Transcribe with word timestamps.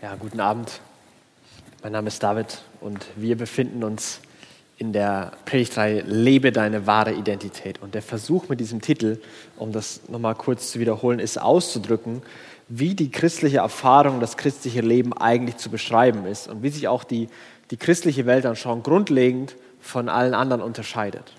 Ja, 0.00 0.14
guten 0.14 0.38
Abend. 0.38 0.80
Mein 1.82 1.90
Name 1.90 2.06
ist 2.06 2.22
David 2.22 2.62
und 2.80 3.04
wir 3.16 3.36
befinden 3.36 3.82
uns 3.82 4.20
in 4.76 4.92
der 4.92 5.32
Predigtreihe 5.44 6.02
Lebe 6.02 6.52
deine 6.52 6.86
wahre 6.86 7.14
Identität. 7.14 7.82
Und 7.82 7.96
der 7.96 8.02
Versuch 8.02 8.48
mit 8.48 8.60
diesem 8.60 8.80
Titel, 8.80 9.20
um 9.56 9.72
das 9.72 10.02
nochmal 10.08 10.36
kurz 10.36 10.70
zu 10.70 10.78
wiederholen, 10.78 11.18
ist 11.18 11.42
auszudrücken, 11.42 12.22
wie 12.68 12.94
die 12.94 13.10
christliche 13.10 13.56
Erfahrung, 13.58 14.20
das 14.20 14.36
christliche 14.36 14.82
Leben 14.82 15.12
eigentlich 15.14 15.56
zu 15.56 15.68
beschreiben 15.68 16.26
ist 16.26 16.46
und 16.46 16.62
wie 16.62 16.68
sich 16.68 16.86
auch 16.86 17.02
die, 17.02 17.28
die 17.72 17.76
christliche 17.76 18.24
Weltanschauung 18.24 18.84
grundlegend 18.84 19.56
von 19.80 20.08
allen 20.08 20.34
anderen 20.34 20.62
unterscheidet. 20.62 21.32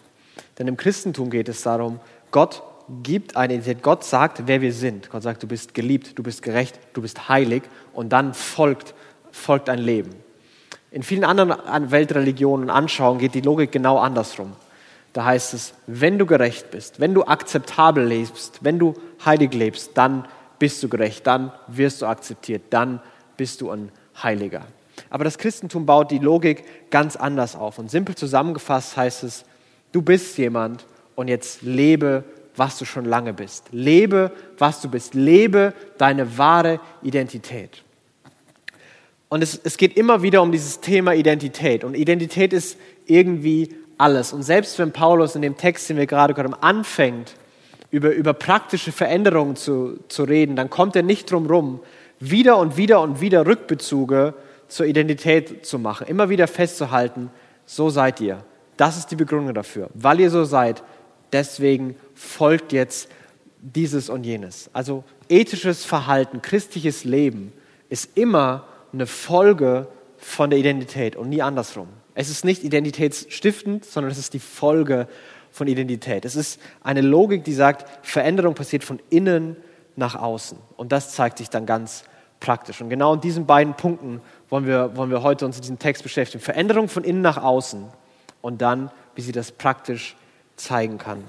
Denn 0.58 0.68
im 0.68 0.76
Christentum 0.76 1.30
geht 1.30 1.48
es 1.48 1.62
darum, 1.62 2.02
Gott 2.32 2.62
gibt 3.04 3.36
eine 3.36 3.54
Identität. 3.54 3.84
Gott 3.84 4.04
sagt, 4.04 4.44
wer 4.48 4.62
wir 4.62 4.74
sind. 4.74 5.10
Gott 5.10 5.24
sagt, 5.24 5.44
du 5.44 5.48
bist 5.48 5.74
geliebt, 5.74 6.18
du 6.18 6.24
bist 6.24 6.42
gerecht, 6.42 6.80
du 6.94 7.02
bist 7.02 7.30
heilig 7.30 7.64
und 7.94 8.10
dann 8.10 8.34
folgt, 8.34 8.94
folgt 9.32 9.70
ein 9.70 9.80
Leben. 9.80 10.12
In 10.92 11.04
vielen 11.04 11.24
anderen 11.24 11.92
Weltreligionen 11.92 12.70
und 12.70 12.76
Anschauungen 12.76 13.20
geht 13.20 13.36
die 13.36 13.42
Logik 13.42 13.72
genau 13.72 14.00
andersrum. 14.00 14.54
Da 15.14 15.26
heißt 15.26 15.54
es, 15.54 15.74
wenn 15.88 16.18
du 16.18 16.26
gerecht 16.26 16.72
bist, 16.72 17.00
wenn 17.00 17.14
du 17.14 17.24
akzeptabel 17.24 18.06
lebst, 18.06 18.60
wenn 18.62 18.80
du 18.80 18.96
heilig 19.24 19.54
lebst, 19.54 19.92
dann 19.96 20.28
bist 20.58 20.82
du 20.84 20.90
gerecht, 20.90 21.26
dann 21.26 21.52
wirst 21.68 22.02
du 22.02 22.06
akzeptiert, 22.06 22.64
dann 22.70 23.02
bist 23.38 23.62
du 23.62 23.72
ein 23.72 23.92
Heiliger. 24.22 24.66
Aber 25.10 25.24
das 25.24 25.38
Christentum 25.38 25.86
baut 25.86 26.12
die 26.12 26.20
Logik 26.20 26.64
ganz 26.92 27.16
anders 27.16 27.56
auf. 27.56 27.80
Und 27.80 27.90
simpel 27.90 28.16
zusammengefasst 28.16 28.98
heißt 28.98 29.24
es, 29.24 29.46
du 29.92 30.02
bist 30.02 30.38
jemand 30.38 30.86
und 31.16 31.28
jetzt 31.28 31.62
lebe 31.62 32.24
was 32.60 32.78
du 32.78 32.86
schon 32.86 33.06
lange 33.06 33.34
bist. 33.34 33.66
Lebe, 33.72 34.32
was 34.58 34.82
du 34.82 34.90
bist. 34.90 35.16
Lebe 35.16 35.74
deine 35.98 36.38
wahre 36.38 36.80
Identität. 37.02 37.84
Und 39.30 39.42
es, 39.42 39.60
es 39.64 39.78
geht 39.78 39.96
immer 39.96 40.22
wieder 40.22 40.42
um 40.42 40.52
dieses 40.52 40.82
Thema 40.82 41.14
Identität. 41.14 41.84
Und 41.84 41.96
Identität 41.96 42.52
ist 42.52 42.78
irgendwie 43.06 43.76
alles. 43.98 44.34
Und 44.34 44.44
selbst 44.44 44.78
wenn 44.80 44.92
Paulus 44.92 45.36
in 45.36 45.42
dem 45.42 45.58
Text, 45.58 45.90
den 45.90 45.98
wir 45.98 46.08
gerade 46.08 46.34
gehört 46.34 46.52
haben, 46.52 46.62
anfängt, 46.62 47.36
über, 47.92 48.12
über 48.12 48.34
praktische 48.34 48.92
Veränderungen 48.92 49.56
zu, 49.56 50.00
zu 50.08 50.24
reden, 50.24 50.56
dann 50.56 50.70
kommt 50.70 50.96
er 50.96 51.04
nicht 51.04 51.32
drum 51.32 51.48
rum, 51.48 51.80
wieder 52.20 52.58
und 52.58 52.78
wieder 52.78 53.02
und 53.02 53.22
wieder 53.22 53.46
Rückbezüge 53.46 54.34
zur 54.68 54.86
Identität 54.86 55.66
zu 55.66 55.80
machen. 55.80 56.08
Immer 56.08 56.30
wieder 56.30 56.48
festzuhalten, 56.48 57.32
so 57.66 57.90
seid 57.90 58.22
ihr. 58.22 58.44
Das 58.78 58.98
ist 58.98 59.08
die 59.08 59.16
Begründung 59.16 59.54
dafür. 59.54 59.90
Weil 59.94 60.20
ihr 60.20 60.30
so 60.30 60.44
seid, 60.44 60.84
deswegen 61.34 61.96
folgt 62.14 62.72
jetzt 62.72 63.10
dieses 63.62 64.10
und 64.10 64.26
jenes. 64.26 64.70
Also 64.74 65.04
ethisches 65.28 65.86
Verhalten, 65.86 66.42
christliches 66.42 67.04
Leben 67.04 67.54
ist 67.90 68.18
immer 68.18 68.68
eine 68.94 69.06
Folge 69.06 69.88
von 70.18 70.50
der 70.50 70.60
Identität 70.60 71.16
und 71.16 71.30
nie 71.30 71.42
andersrum. 71.42 71.88
Es 72.16 72.30
ist 72.30 72.44
nicht 72.44 72.64
identitätsstiftend, 72.64 73.86
sondern 73.86 74.12
es 74.12 74.18
ist 74.18 74.34
die 74.34 74.40
Folge 74.40 75.08
von 75.52 75.68
Identität. 75.68 76.26
Es 76.26 76.36
ist 76.36 76.60
eine 76.84 77.02
Logik, 77.02 77.44
die 77.44 77.54
sagt, 77.54 78.06
Veränderung 78.06 78.56
passiert 78.56 78.84
von 78.84 79.00
innen 79.10 79.56
nach 79.96 80.16
außen. 80.16 80.58
Und 80.78 80.92
das 80.92 81.14
zeigt 81.14 81.38
sich 81.38 81.50
dann 81.50 81.66
ganz 81.66 82.04
praktisch. 82.40 82.82
Und 82.82 82.90
genau 82.90 83.14
in 83.14 83.22
diesen 83.22 83.46
beiden 83.46 83.74
Punkten 83.74 84.22
wollen 84.50 84.66
wir, 84.66 84.96
wollen 84.96 85.12
wir 85.12 85.24
heute 85.24 85.46
uns 85.46 85.58
in 85.58 85.62
diesem 85.62 85.80
Text 85.80 86.04
beschäftigen. 86.04 86.44
Veränderung 86.44 86.88
von 86.88 87.04
innen 87.04 87.22
nach 87.22 87.38
außen 87.38 87.86
und 88.42 88.62
dann, 88.62 88.92
wie 89.16 89.22
sie 89.22 89.32
das 89.32 89.52
praktisch 89.52 90.16
zeigen 90.60 90.98
kann. 90.98 91.24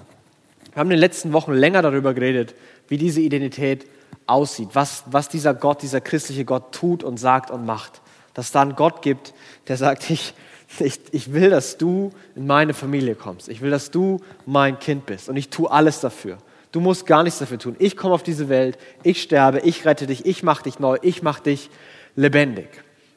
Wir 0.72 0.80
haben 0.80 0.88
in 0.88 0.96
den 0.96 1.00
letzten 1.00 1.32
Wochen 1.32 1.52
länger 1.52 1.82
darüber 1.82 2.14
geredet, 2.14 2.54
wie 2.88 2.98
diese 2.98 3.20
Identität 3.20 3.86
aussieht, 4.26 4.70
was, 4.72 5.04
was 5.06 5.28
dieser 5.28 5.54
Gott, 5.54 5.82
dieser 5.82 6.00
christliche 6.00 6.44
Gott 6.44 6.72
tut 6.72 7.02
und 7.02 7.18
sagt 7.18 7.50
und 7.50 7.66
macht. 7.66 8.00
Dass 8.34 8.46
es 8.46 8.52
da 8.52 8.62
einen 8.62 8.76
Gott 8.76 9.02
gibt, 9.02 9.34
der 9.68 9.76
sagt, 9.76 10.08
ich, 10.10 10.34
ich, 10.78 11.00
ich 11.10 11.32
will, 11.32 11.50
dass 11.50 11.78
du 11.78 12.10
in 12.36 12.46
meine 12.46 12.74
Familie 12.74 13.16
kommst. 13.16 13.48
Ich 13.48 13.60
will, 13.60 13.70
dass 13.70 13.90
du 13.90 14.20
mein 14.46 14.78
Kind 14.78 15.06
bist. 15.06 15.28
Und 15.28 15.36
ich 15.36 15.50
tue 15.50 15.70
alles 15.70 16.00
dafür. 16.00 16.38
Du 16.72 16.80
musst 16.80 17.06
gar 17.06 17.24
nichts 17.24 17.40
dafür 17.40 17.58
tun. 17.58 17.74
Ich 17.80 17.96
komme 17.96 18.14
auf 18.14 18.22
diese 18.22 18.48
Welt, 18.48 18.78
ich 19.02 19.20
sterbe, 19.22 19.60
ich 19.60 19.84
rette 19.84 20.06
dich, 20.06 20.24
ich 20.24 20.44
mache 20.44 20.62
dich 20.64 20.78
neu, 20.78 20.98
ich 21.02 21.22
mache 21.22 21.42
dich 21.42 21.68
lebendig. 22.14 22.68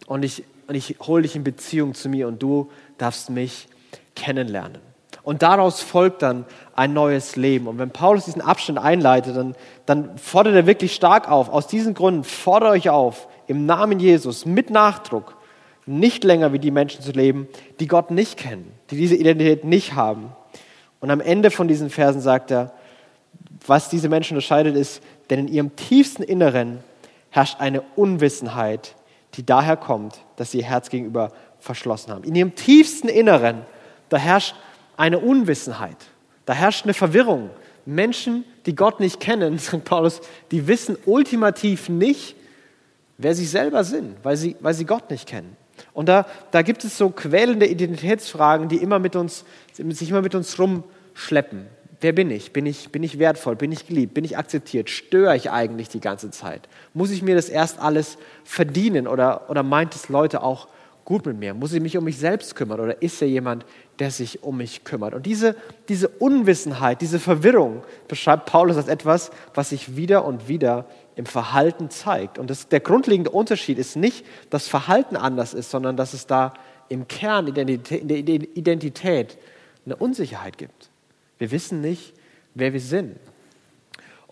Und 0.07 0.23
ich, 0.23 0.43
und 0.67 0.73
ich 0.73 0.97
hole 1.01 1.21
dich 1.21 1.35
in 1.35 1.43
Beziehung 1.43 1.93
zu 1.93 2.09
mir 2.09 2.27
und 2.27 2.41
du 2.41 2.71
darfst 2.97 3.29
mich 3.29 3.67
kennenlernen. 4.15 4.92
Und 5.23 5.41
daraus 5.41 5.81
folgt 5.81 6.21
dann 6.21 6.45
ein 6.75 6.93
neues 6.93 7.35
Leben. 7.35 7.67
Und 7.67 7.79
wenn 7.79 7.91
Paulus 7.91 8.25
diesen 8.25 8.41
Abschnitt 8.41 8.77
einleitet, 8.77 9.37
dann, 9.37 9.55
dann 9.85 10.17
fordert 10.17 10.55
er 10.55 10.67
wirklich 10.67 10.93
stark 10.93 11.29
auf. 11.29 11.49
Aus 11.49 11.67
diesen 11.67 11.93
Gründen 11.93 12.23
fordere 12.23 12.71
euch 12.71 12.89
auf, 12.89 13.27
im 13.47 13.65
Namen 13.65 13.99
Jesus 13.99 14.45
mit 14.45 14.69
Nachdruck 14.69 15.37
nicht 15.85 16.23
länger 16.23 16.53
wie 16.53 16.59
die 16.59 16.71
Menschen 16.71 17.01
zu 17.01 17.11
leben, 17.11 17.47
die 17.79 17.87
Gott 17.87 18.11
nicht 18.11 18.37
kennen, 18.37 18.71
die 18.89 18.97
diese 18.97 19.15
Identität 19.15 19.63
nicht 19.65 19.95
haben. 19.95 20.31
Und 20.99 21.11
am 21.11 21.19
Ende 21.19 21.51
von 21.51 21.67
diesen 21.67 21.89
Versen 21.89 22.21
sagt 22.21 22.51
er, 22.51 22.73
was 23.65 23.89
diese 23.89 24.09
Menschen 24.09 24.35
unterscheidet, 24.35 24.75
ist, 24.75 25.01
denn 25.29 25.39
in 25.39 25.47
ihrem 25.47 25.75
tiefsten 25.75 26.23
Inneren 26.23 26.79
herrscht 27.29 27.59
eine 27.59 27.81
Unwissenheit, 27.95 28.95
die 29.35 29.45
daher 29.45 29.77
kommt, 29.77 30.19
dass 30.35 30.51
sie 30.51 30.59
ihr 30.59 30.65
Herz 30.65 30.89
gegenüber 30.89 31.31
verschlossen 31.59 32.11
haben. 32.11 32.23
In 32.23 32.35
ihrem 32.35 32.55
tiefsten 32.55 33.07
Inneren, 33.09 33.61
da 34.09 34.17
herrscht 34.17 34.55
eine 34.97 35.19
Unwissenheit. 35.19 35.97
Da 36.45 36.53
herrscht 36.53 36.85
eine 36.85 36.93
Verwirrung. 36.93 37.49
Menschen, 37.85 38.45
die 38.65 38.75
Gott 38.75 38.99
nicht 38.99 39.19
kennen, 39.19 39.57
sagt 39.59 39.85
Paulus, 39.85 40.21
die 40.51 40.67
wissen 40.67 40.97
ultimativ 41.05 41.89
nicht, 41.89 42.35
wer 43.17 43.35
sie 43.35 43.45
selber 43.45 43.83
sind, 43.83 44.15
weil 44.23 44.37
sie, 44.37 44.55
weil 44.59 44.73
sie 44.73 44.85
Gott 44.85 45.09
nicht 45.09 45.27
kennen. 45.27 45.55
Und 45.93 46.09
da, 46.09 46.25
da 46.51 46.61
gibt 46.61 46.83
es 46.83 46.97
so 46.97 47.09
quälende 47.09 47.67
Identitätsfragen, 47.67 48.67
die 48.67 48.77
immer 48.77 48.99
mit 48.99 49.15
uns, 49.15 49.43
sich 49.73 50.09
immer 50.09 50.21
mit 50.21 50.35
uns 50.35 50.57
rumschleppen. 50.59 51.65
Wer 52.01 52.11
bin 52.11 52.31
ich? 52.31 52.51
Bin, 52.51 52.65
ich? 52.65 52.89
bin 52.89 53.01
ich 53.01 53.17
wertvoll? 53.17 53.55
Bin 53.55 53.71
ich 53.71 53.87
geliebt? 53.87 54.13
Bin 54.13 54.25
ich 54.25 54.37
akzeptiert? 54.37 54.89
Störe 54.89 55.35
ich 55.37 55.51
eigentlich 55.51 55.89
die 55.89 56.01
ganze 56.01 56.31
Zeit? 56.31 56.67
Muss 56.93 57.11
ich 57.11 57.21
mir 57.21 57.35
das 57.35 57.47
erst 57.47 57.79
alles 57.79 58.17
verdienen 58.43 59.07
oder, 59.07 59.49
oder 59.49 59.63
meint 59.63 59.95
es 59.95 60.09
Leute 60.09 60.43
auch 60.43 60.67
gut 61.05 61.25
mit 61.25 61.37
mir? 61.37 61.53
Muss 61.53 61.73
ich 61.73 61.81
mich 61.81 61.97
um 61.97 62.03
mich 62.03 62.17
selbst 62.17 62.55
kümmern 62.55 62.79
oder 62.79 63.01
ist 63.01 63.21
er 63.21 63.27
jemand, 63.27 63.65
der 63.99 64.11
sich 64.11 64.43
um 64.43 64.57
mich 64.57 64.83
kümmert? 64.83 65.13
Und 65.13 65.25
diese, 65.25 65.55
diese 65.89 66.07
Unwissenheit, 66.07 67.01
diese 67.01 67.19
Verwirrung 67.19 67.83
beschreibt 68.07 68.45
Paulus 68.45 68.77
als 68.77 68.87
etwas, 68.87 69.31
was 69.53 69.69
sich 69.69 69.95
wieder 69.95 70.25
und 70.25 70.47
wieder 70.47 70.85
im 71.15 71.25
Verhalten 71.25 71.89
zeigt. 71.89 72.39
Und 72.39 72.49
das, 72.49 72.67
der 72.67 72.79
grundlegende 72.79 73.31
Unterschied 73.31 73.77
ist 73.77 73.95
nicht, 73.95 74.25
dass 74.49 74.67
Verhalten 74.67 75.15
anders 75.15 75.53
ist, 75.53 75.69
sondern 75.69 75.97
dass 75.97 76.13
es 76.13 76.27
da 76.27 76.53
im 76.89 77.07
Kern 77.07 77.47
in 77.47 77.55
der 78.07 78.17
Identität 78.17 79.37
eine 79.85 79.95
Unsicherheit 79.95 80.57
gibt. 80.57 80.89
Wir 81.37 81.51
wissen 81.51 81.81
nicht, 81.81 82.13
wer 82.53 82.73
wir 82.73 82.79
sind. 82.79 83.17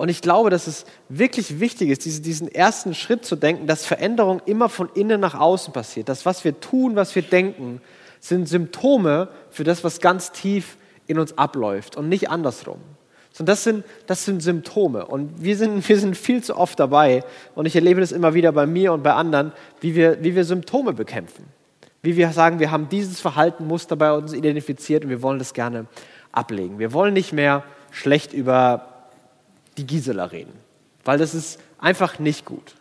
Und 0.01 0.09
ich 0.09 0.23
glaube, 0.23 0.49
dass 0.49 0.65
es 0.65 0.85
wirklich 1.09 1.59
wichtig 1.59 1.89
ist, 1.89 2.25
diesen 2.25 2.47
ersten 2.47 2.95
Schritt 2.95 3.23
zu 3.23 3.35
denken, 3.35 3.67
dass 3.67 3.85
Veränderung 3.85 4.41
immer 4.47 4.67
von 4.67 4.89
innen 4.95 5.21
nach 5.21 5.39
außen 5.39 5.73
passiert. 5.73 6.09
Das, 6.09 6.25
was 6.25 6.43
wir 6.43 6.59
tun, 6.59 6.95
was 6.95 7.13
wir 7.13 7.21
denken, 7.21 7.81
sind 8.19 8.49
Symptome 8.49 9.27
für 9.51 9.63
das, 9.63 9.83
was 9.83 9.99
ganz 9.99 10.31
tief 10.31 10.77
in 11.05 11.19
uns 11.19 11.37
abläuft 11.37 11.97
und 11.97 12.09
nicht 12.09 12.31
andersrum. 12.31 12.79
Sondern 13.31 13.53
das 13.53 13.63
sind, 13.63 13.85
das 14.07 14.25
sind 14.25 14.41
Symptome. 14.41 15.05
Und 15.05 15.43
wir 15.43 15.55
sind, 15.55 15.87
wir 15.87 15.99
sind 15.99 16.17
viel 16.17 16.43
zu 16.43 16.57
oft 16.57 16.79
dabei, 16.79 17.23
und 17.53 17.67
ich 17.67 17.75
erlebe 17.75 18.01
das 18.01 18.11
immer 18.11 18.33
wieder 18.33 18.51
bei 18.53 18.65
mir 18.65 18.93
und 18.93 19.03
bei 19.03 19.13
anderen, 19.13 19.51
wie 19.81 19.93
wir, 19.93 20.23
wie 20.23 20.33
wir 20.35 20.45
Symptome 20.45 20.93
bekämpfen. 20.93 21.45
Wie 22.01 22.17
wir 22.17 22.31
sagen, 22.31 22.57
wir 22.57 22.71
haben 22.71 22.89
dieses 22.89 23.21
Verhaltenmuster 23.21 23.95
bei 23.97 24.11
uns 24.13 24.33
identifiziert 24.33 25.03
und 25.03 25.11
wir 25.11 25.21
wollen 25.21 25.37
das 25.37 25.53
gerne 25.53 25.85
ablegen. 26.31 26.79
Wir 26.79 26.91
wollen 26.91 27.13
nicht 27.13 27.33
mehr 27.33 27.63
schlecht 27.91 28.33
über 28.33 28.90
die 29.77 29.87
Gisela 29.87 30.25
reden, 30.25 30.53
weil 31.03 31.17
das 31.17 31.33
ist 31.33 31.59
einfach 31.79 32.19
nicht 32.19 32.45
gut. 32.45 32.75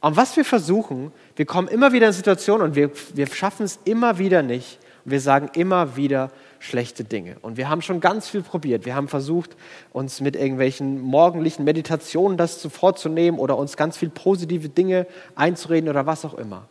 Und 0.00 0.16
was 0.16 0.36
wir 0.36 0.44
versuchen, 0.44 1.12
wir 1.36 1.44
kommen 1.44 1.68
immer 1.68 1.92
wieder 1.92 2.06
in 2.06 2.12
Situationen 2.12 2.68
und 2.68 2.74
wir, 2.74 2.90
wir 3.14 3.26
schaffen 3.26 3.64
es 3.64 3.78
immer 3.84 4.18
wieder 4.18 4.42
nicht. 4.42 4.78
Und 5.04 5.12
wir 5.12 5.20
sagen 5.20 5.50
immer 5.54 5.96
wieder 5.96 6.30
schlechte 6.58 7.04
Dinge. 7.04 7.36
Und 7.42 7.56
wir 7.56 7.68
haben 7.68 7.82
schon 7.82 8.00
ganz 8.00 8.28
viel 8.28 8.42
probiert. 8.42 8.84
Wir 8.84 8.94
haben 8.94 9.08
versucht, 9.08 9.56
uns 9.92 10.20
mit 10.20 10.36
irgendwelchen 10.36 11.00
morgendlichen 11.00 11.64
Meditationen 11.64 12.36
das 12.38 12.66
vorzunehmen 12.66 13.38
oder 13.38 13.56
uns 13.56 13.76
ganz 13.76 13.96
viel 13.96 14.10
positive 14.10 14.68
Dinge 14.68 15.06
einzureden 15.34 15.88
oder 15.88 16.06
was 16.06 16.24
auch 16.24 16.34
immer. 16.34 16.66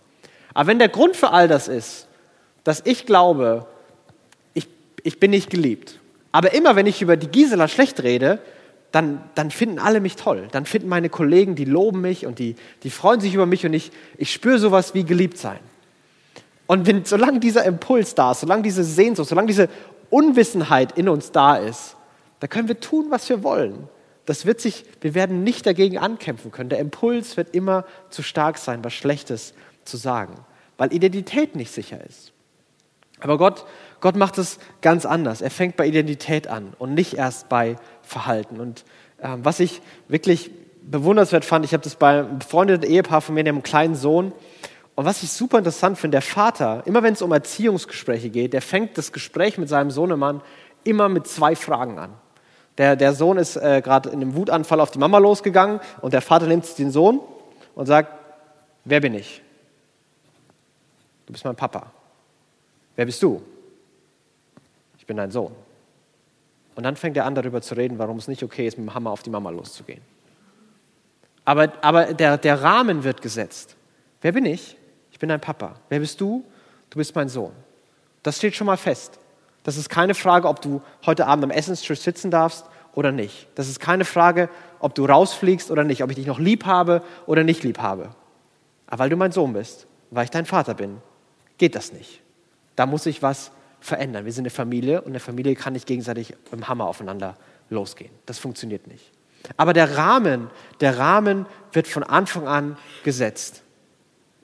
Aber 0.53 0.67
wenn 0.67 0.79
der 0.79 0.89
Grund 0.89 1.15
für 1.15 1.31
all 1.31 1.47
das 1.47 1.67
ist, 1.67 2.07
dass 2.63 2.81
ich 2.85 3.05
glaube, 3.05 3.65
ich, 4.53 4.67
ich 5.03 5.19
bin 5.19 5.31
nicht 5.31 5.49
geliebt, 5.49 5.99
aber 6.31 6.53
immer 6.53 6.75
wenn 6.75 6.85
ich 6.85 7.01
über 7.01 7.17
die 7.17 7.27
Gisela 7.27 7.67
schlecht 7.67 8.03
rede, 8.03 8.39
dann, 8.91 9.23
dann 9.35 9.51
finden 9.51 9.79
alle 9.79 9.99
mich 9.99 10.15
toll. 10.15 10.47
Dann 10.51 10.65
finden 10.65 10.89
meine 10.89 11.09
Kollegen, 11.09 11.55
die 11.55 11.65
loben 11.65 12.01
mich 12.01 12.25
und 12.25 12.39
die, 12.39 12.55
die 12.83 12.89
freuen 12.89 13.19
sich 13.21 13.33
über 13.33 13.45
mich 13.45 13.65
und 13.65 13.73
ich, 13.73 13.91
ich 14.17 14.31
spüre 14.31 14.57
sowas 14.57 14.93
wie 14.93 15.03
geliebt 15.03 15.37
sein. 15.37 15.59
Und 16.65 16.85
wenn, 16.87 17.05
solange 17.05 17.39
dieser 17.39 17.65
Impuls 17.65 18.15
da 18.15 18.31
ist, 18.31 18.41
solange 18.41 18.63
diese 18.63 18.83
Sehnsucht, 18.83 19.29
solange 19.29 19.47
diese 19.47 19.69
Unwissenheit 20.09 20.97
in 20.97 21.09
uns 21.09 21.31
da 21.31 21.55
ist, 21.57 21.95
da 22.39 22.47
können 22.47 22.67
wir 22.67 22.79
tun, 22.79 23.07
was 23.09 23.27
wir 23.29 23.43
wollen. 23.43 23.87
das 24.25 24.45
wird 24.45 24.61
sich, 24.61 24.85
wir 25.01 25.15
werden 25.15 25.43
nicht 25.43 25.65
dagegen 25.65 25.97
ankämpfen 25.97 26.51
können. 26.51 26.69
Der 26.69 26.77
Impuls 26.77 27.35
wird 27.35 27.55
immer 27.55 27.85
zu 28.11 28.21
stark 28.21 28.59
sein, 28.59 28.83
was 28.83 28.93
Schlechtes 28.93 29.55
zu 29.85 29.97
sagen, 29.97 30.35
weil 30.77 30.93
Identität 30.93 31.55
nicht 31.55 31.71
sicher 31.71 31.99
ist. 32.07 32.31
Aber 33.21 33.37
Gott, 33.37 33.65
Gott 33.99 34.15
macht 34.15 34.37
es 34.37 34.59
ganz 34.81 35.05
anders. 35.05 35.41
Er 35.41 35.51
fängt 35.51 35.75
bei 35.75 35.85
Identität 35.87 36.47
an 36.47 36.73
und 36.79 36.93
nicht 36.93 37.15
erst 37.15 37.49
bei 37.49 37.75
Verhalten. 38.01 38.59
Und 38.59 38.85
äh, 39.17 39.29
was 39.41 39.59
ich 39.59 39.81
wirklich 40.07 40.51
bewundernswert 40.81 41.45
fand, 41.45 41.65
ich 41.65 41.73
habe 41.73 41.83
das 41.83 41.95
bei 41.95 42.19
einem 42.19 42.39
befreundeten 42.39 42.89
Ehepaar 42.89 43.21
von 43.21 43.35
mir, 43.35 43.43
die 43.43 43.49
haben 43.49 43.57
einen 43.57 43.63
kleinen 43.63 43.95
Sohn. 43.95 44.31
Und 44.95 45.05
was 45.05 45.23
ich 45.23 45.31
super 45.31 45.57
interessant 45.57 45.97
finde, 45.97 46.15
der 46.15 46.21
Vater, 46.21 46.83
immer 46.85 47.03
wenn 47.03 47.13
es 47.13 47.21
um 47.21 47.31
Erziehungsgespräche 47.31 48.29
geht, 48.29 48.53
der 48.53 48.61
fängt 48.61 48.97
das 48.97 49.11
Gespräch 49.11 49.57
mit 49.57 49.69
seinem 49.69 49.91
Sohnemann 49.91 50.41
immer 50.83 51.09
mit 51.09 51.27
zwei 51.27 51.55
Fragen 51.55 51.99
an. 51.99 52.13
Der, 52.77 52.95
der 52.95 53.13
Sohn 53.13 53.37
ist 53.37 53.57
äh, 53.57 53.81
gerade 53.83 54.09
in 54.09 54.21
einem 54.21 54.35
Wutanfall 54.35 54.79
auf 54.79 54.91
die 54.91 54.99
Mama 54.99 55.17
losgegangen 55.17 55.81
und 56.01 56.13
der 56.13 56.21
Vater 56.21 56.47
nimmt 56.47 56.77
den 56.77 56.91
Sohn 56.91 57.19
und 57.75 57.85
sagt, 57.85 58.13
wer 58.85 59.01
bin 59.01 59.13
ich? 59.13 59.41
Du 61.25 61.33
bist 61.33 61.43
mein 61.43 61.57
Papa. 61.57 61.91
Wer 62.99 63.05
bist 63.05 63.23
du? 63.23 63.41
Ich 64.97 65.05
bin 65.05 65.15
dein 65.15 65.31
Sohn. 65.31 65.55
Und 66.75 66.83
dann 66.83 66.97
fängt 66.97 67.15
er 67.15 67.23
an, 67.23 67.33
darüber 67.33 67.61
zu 67.61 67.77
reden, 67.77 67.97
warum 67.97 68.17
es 68.17 68.27
nicht 68.27 68.43
okay 68.43 68.67
ist, 68.67 68.77
mit 68.77 68.87
dem 68.87 68.93
Hammer 68.93 69.11
auf 69.11 69.23
die 69.23 69.29
Mama 69.29 69.51
loszugehen. 69.51 70.01
Aber, 71.45 71.71
aber 71.79 72.13
der, 72.13 72.37
der 72.37 72.61
Rahmen 72.61 73.05
wird 73.05 73.21
gesetzt. 73.21 73.77
Wer 74.19 74.33
bin 74.33 74.43
ich? 74.45 74.75
Ich 75.13 75.17
bin 75.17 75.29
dein 75.29 75.39
Papa. 75.39 75.75
Wer 75.87 76.01
bist 76.01 76.19
du? 76.19 76.43
Du 76.89 76.97
bist 76.97 77.15
mein 77.15 77.29
Sohn. 77.29 77.53
Das 78.21 78.35
steht 78.35 78.53
schon 78.53 78.67
mal 78.67 78.75
fest. 78.75 79.17
Das 79.63 79.77
ist 79.77 79.87
keine 79.87 80.13
Frage, 80.13 80.49
ob 80.49 80.61
du 80.61 80.81
heute 81.05 81.25
Abend 81.25 81.45
am 81.45 81.51
Essenstisch 81.51 82.01
sitzen 82.01 82.31
darfst 82.31 82.65
oder 82.95 83.13
nicht. 83.13 83.47
Das 83.55 83.69
ist 83.69 83.79
keine 83.79 84.03
Frage, 84.03 84.49
ob 84.79 84.93
du 84.93 85.05
rausfliegst 85.05 85.71
oder 85.71 85.85
nicht, 85.85 86.03
ob 86.03 86.09
ich 86.09 86.17
dich 86.17 86.27
noch 86.27 86.39
lieb 86.39 86.65
habe 86.65 87.01
oder 87.27 87.45
nicht 87.45 87.63
lieb 87.63 87.79
habe. 87.79 88.09
Aber 88.87 88.99
weil 88.99 89.09
du 89.09 89.15
mein 89.15 89.31
Sohn 89.31 89.53
bist, 89.53 89.87
weil 90.11 90.25
ich 90.25 90.31
dein 90.31 90.45
Vater 90.45 90.73
bin, 90.73 90.97
geht 91.57 91.75
das 91.75 91.93
nicht. 91.93 92.21
Da 92.79 92.85
muss 92.85 93.03
sich 93.03 93.21
was 93.21 93.51
verändern. 93.81 94.23
Wir 94.23 94.31
sind 94.31 94.43
eine 94.43 94.51
Familie 94.51 95.01
und 95.01 95.09
eine 95.09 95.19
Familie 95.19 95.53
kann 95.55 95.73
nicht 95.73 95.85
gegenseitig 95.85 96.33
dem 96.49 96.69
Hammer 96.69 96.85
aufeinander 96.85 97.35
losgehen. 97.69 98.09
Das 98.25 98.39
funktioniert 98.39 98.87
nicht. 98.87 99.11
Aber 99.57 99.73
der 99.73 99.97
Rahmen, 99.97 100.49
der 100.79 100.97
Rahmen 100.97 101.45
wird 101.73 101.89
von 101.89 102.03
Anfang 102.03 102.47
an 102.47 102.77
gesetzt. 103.03 103.63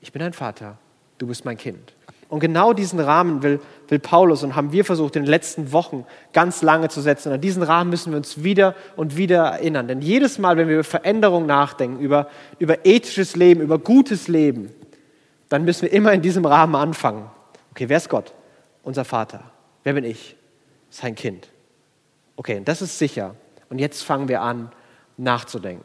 Ich 0.02 0.12
bin 0.12 0.20
dein 0.20 0.34
Vater, 0.34 0.78
du 1.18 1.28
bist 1.28 1.46
mein 1.46 1.56
Kind. 1.56 1.94
Und 2.28 2.42
genau 2.42 2.74
diesen 2.74 3.00
Rahmen 3.00 3.42
will, 3.42 3.62
will 3.88 4.00
Paulus 4.00 4.44
und 4.44 4.54
haben 4.54 4.74
wir 4.74 4.84
versucht 4.84 5.16
in 5.16 5.24
den 5.24 5.30
letzten 5.30 5.72
Wochen 5.72 6.06
ganz 6.34 6.62
lange 6.62 6.90
zu 6.90 7.00
setzen. 7.00 7.30
Und 7.30 7.36
an 7.36 7.42
diesen 7.42 7.64
Rahmen 7.64 7.90
müssen 7.90 8.12
wir 8.12 8.18
uns 8.18 8.44
wieder 8.44 8.76
und 8.98 9.16
wieder 9.16 9.46
erinnern. 9.46 9.88
Denn 9.88 10.02
jedes 10.02 10.40
Mal, 10.40 10.58
wenn 10.58 10.68
wir 10.68 10.76
über 10.76 10.84
Veränderung 10.84 11.46
nachdenken, 11.46 12.02
über, 12.02 12.28
über 12.60 12.86
ethisches 12.86 13.38
Leben, 13.38 13.62
über 13.62 13.80
gutes 13.80 14.28
Leben, 14.28 14.74
dann 15.48 15.64
müssen 15.64 15.84
wir 15.84 15.94
immer 15.94 16.12
in 16.12 16.22
diesem 16.22 16.44
Rahmen 16.44 16.76
anfangen. 16.76 17.32
Okay, 17.76 17.90
wer 17.90 17.98
ist 17.98 18.08
Gott? 18.08 18.34
Unser 18.84 19.04
Vater. 19.04 19.52
Wer 19.84 19.92
bin 19.92 20.06
ich? 20.06 20.38
Sein 20.90 21.14
Kind. 21.14 21.50
Okay, 22.38 22.62
das 22.64 22.82
ist 22.82 22.98
sicher. 22.98 23.36
Und 23.70 23.80
jetzt 23.80 24.02
fangen 24.02 24.30
wir 24.30 24.42
an, 24.42 24.72
nachzudenken. 25.18 25.84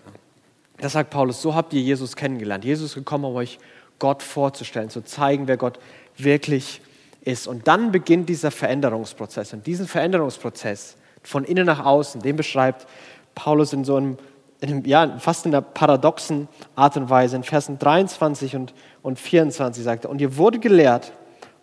Das 0.79 0.93
sagt 0.93 1.11
Paulus, 1.11 1.43
so 1.43 1.57
habt 1.57 1.73
ihr 1.73 1.81
Jesus 1.81 2.15
kennengelernt. 2.15 2.65
Jesus 2.65 2.91
ist 2.91 2.95
gekommen, 2.95 3.25
um 3.25 3.35
euch 3.35 3.59
Gott 3.99 4.23
vorzustellen, 4.23 4.89
zu 4.89 5.01
zeigen, 5.03 5.49
wer 5.49 5.57
Gott 5.57 5.81
wirklich 6.17 6.81
ist. 7.23 7.49
Und 7.49 7.67
dann 7.67 7.91
beginnt 7.91 8.29
dieser 8.29 8.53
Veränderungsprozess. 8.53 9.53
Und 9.53 9.67
diesen 9.67 9.89
Veränderungsprozess 9.89 10.97
von 11.25 11.43
innen 11.43 11.67
nach 11.67 11.85
außen, 11.85 12.23
den 12.23 12.37
beschreibt 12.37 12.87
Paulus 13.35 13.73
in 13.73 13.85
so 13.85 13.97
einem, 13.97 14.17
in 14.61 14.69
einem 14.69 14.85
ja, 14.85 15.19
fast 15.19 15.45
in 15.45 15.53
einer 15.53 15.63
paradoxen 15.63 16.47
Art 16.77 16.97
und 16.97 17.11
Weise. 17.11 17.35
In 17.35 17.43
Versen 17.43 17.81
23 17.81 18.55
und, 18.55 18.75
und 19.03 19.19
24 19.19 19.83
sagt 19.83 20.05
er, 20.05 20.11
und 20.11 20.21
ihr 20.21 20.37
wurde 20.37 20.61
gelehrt, 20.61 21.13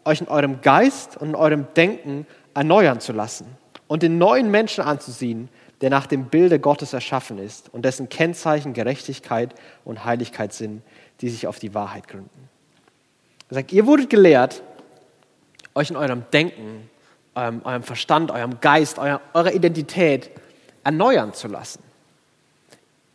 euch 0.08 0.22
in 0.22 0.28
eurem 0.28 0.62
Geist 0.62 1.18
und 1.18 1.30
in 1.30 1.36
eurem 1.36 1.68
Denken 1.76 2.26
erneuern 2.54 3.00
zu 3.00 3.14
lassen 3.14 3.46
und 3.88 4.04
den 4.04 4.18
neuen 4.18 4.50
Menschen 4.50 4.84
anzusehen, 4.84 5.50
der 5.82 5.90
nach 5.90 6.08
dem 6.08 6.26
Bilde 6.26 6.60
Gottes 6.60 6.94
erschaffen 6.94 7.38
ist 7.38 7.72
und 7.72 7.84
dessen 7.84 8.10
Kennzeichen 8.10 8.74
Gerechtigkeit 8.74 9.54
und 9.86 10.06
Heiligkeit 10.06 10.54
sind, 10.54 10.82
die 11.22 11.30
sich 11.30 11.46
auf 11.46 11.60
die 11.60 11.74
Wahrheit 11.74 12.08
gründen. 12.08 12.50
Er 13.50 13.56
sagt, 13.56 13.72
ihr 13.72 13.86
wurdet 13.86 14.10
gelehrt, 14.10 14.64
euch 15.76 15.92
in 15.92 15.96
eurem 15.96 16.24
Denken, 16.34 16.90
eurem, 17.36 17.62
eurem 17.64 17.84
Verstand, 17.84 18.32
eurem 18.32 18.60
Geist, 18.60 18.98
eurer, 18.98 19.22
eurer 19.34 19.54
Identität 19.54 20.32
erneuern 20.84 21.34
zu 21.34 21.48
lassen. 21.48 21.84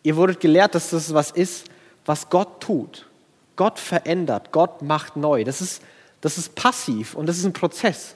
Ihr 0.04 0.16
wurdet 0.16 0.40
gelehrt, 0.40 0.74
dass 0.74 0.90
das 0.90 1.12
was 1.12 1.30
ist, 1.30 1.66
was 2.04 2.28
Gott 2.30 2.60
tut. 2.60 3.08
Gott 3.56 3.78
verändert, 3.78 4.52
Gott 4.52 4.82
macht 4.82 5.16
neu. 5.16 5.44
Das 5.44 5.60
ist, 5.60 5.82
das 6.22 6.38
ist 6.38 6.54
passiv 6.54 7.14
und 7.14 7.28
das 7.28 7.36
ist 7.36 7.44
ein 7.44 7.52
Prozess. 7.52 8.14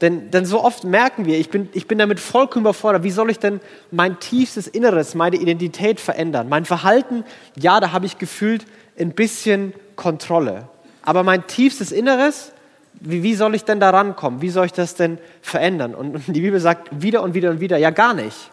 Denn, 0.00 0.30
denn 0.30 0.44
so 0.44 0.62
oft 0.62 0.84
merken 0.84 1.26
wir, 1.26 1.38
ich 1.38 1.48
bin, 1.48 1.68
ich 1.72 1.86
bin 1.86 1.98
damit 1.98 2.20
vollkommen 2.20 2.64
überfordert. 2.64 3.04
Wie 3.04 3.10
soll 3.10 3.30
ich 3.30 3.38
denn 3.38 3.60
mein 3.90 4.18
tiefstes 4.18 4.66
Inneres, 4.66 5.14
meine 5.14 5.36
Identität 5.36 6.00
verändern? 6.00 6.48
Mein 6.48 6.64
Verhalten, 6.64 7.24
ja, 7.56 7.78
da 7.80 7.92
habe 7.92 8.06
ich 8.06 8.18
gefühlt 8.18 8.64
ein 8.98 9.12
bisschen 9.12 9.72
Kontrolle. 9.96 10.68
Aber 11.02 11.22
mein 11.22 11.46
tiefstes 11.46 11.92
Inneres, 11.92 12.52
wie, 13.00 13.22
wie 13.22 13.34
soll 13.34 13.54
ich 13.54 13.64
denn 13.64 13.80
da 13.80 13.90
rankommen? 13.90 14.42
Wie 14.42 14.50
soll 14.50 14.66
ich 14.66 14.72
das 14.72 14.94
denn 14.94 15.18
verändern? 15.40 15.94
Und, 15.94 16.16
und 16.16 16.26
die 16.28 16.40
Bibel 16.40 16.60
sagt 16.60 17.02
wieder 17.02 17.22
und 17.22 17.34
wieder 17.34 17.50
und 17.50 17.60
wieder, 17.60 17.78
ja 17.78 17.90
gar 17.90 18.12
nicht. 18.12 18.50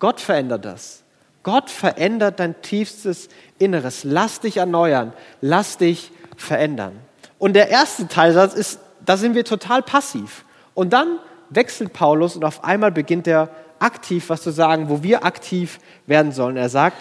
Gott 0.00 0.20
verändert 0.20 0.64
das. 0.64 1.02
Gott 1.44 1.70
verändert 1.70 2.40
dein 2.40 2.60
tiefstes 2.60 3.28
Inneres. 3.58 4.04
Lass 4.04 4.40
dich 4.40 4.58
erneuern. 4.58 5.12
Lass 5.40 5.78
dich 5.78 6.10
verändern. 6.36 6.92
Und 7.38 7.54
der 7.54 7.68
erste 7.68 8.08
Teilsatz 8.08 8.54
ist, 8.54 8.80
da 9.04 9.16
sind 9.16 9.34
wir 9.34 9.44
total 9.44 9.82
passiv. 9.82 10.44
Und 10.74 10.92
dann 10.92 11.18
wechselt 11.50 11.92
Paulus 11.92 12.36
und 12.36 12.44
auf 12.44 12.64
einmal 12.64 12.92
beginnt 12.92 13.26
er 13.26 13.50
aktiv 13.78 14.28
was 14.28 14.42
zu 14.42 14.50
sagen, 14.50 14.88
wo 14.88 15.02
wir 15.02 15.24
aktiv 15.24 15.78
werden 16.06 16.32
sollen. 16.32 16.56
Er 16.56 16.68
sagt, 16.68 16.96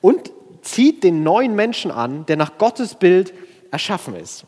und 0.00 0.30
zieht 0.62 1.02
den 1.02 1.22
neuen 1.22 1.54
Menschen 1.54 1.90
an, 1.90 2.26
der 2.26 2.36
nach 2.36 2.58
Gottes 2.58 2.94
Bild 2.94 3.32
erschaffen 3.70 4.14
ist. 4.14 4.44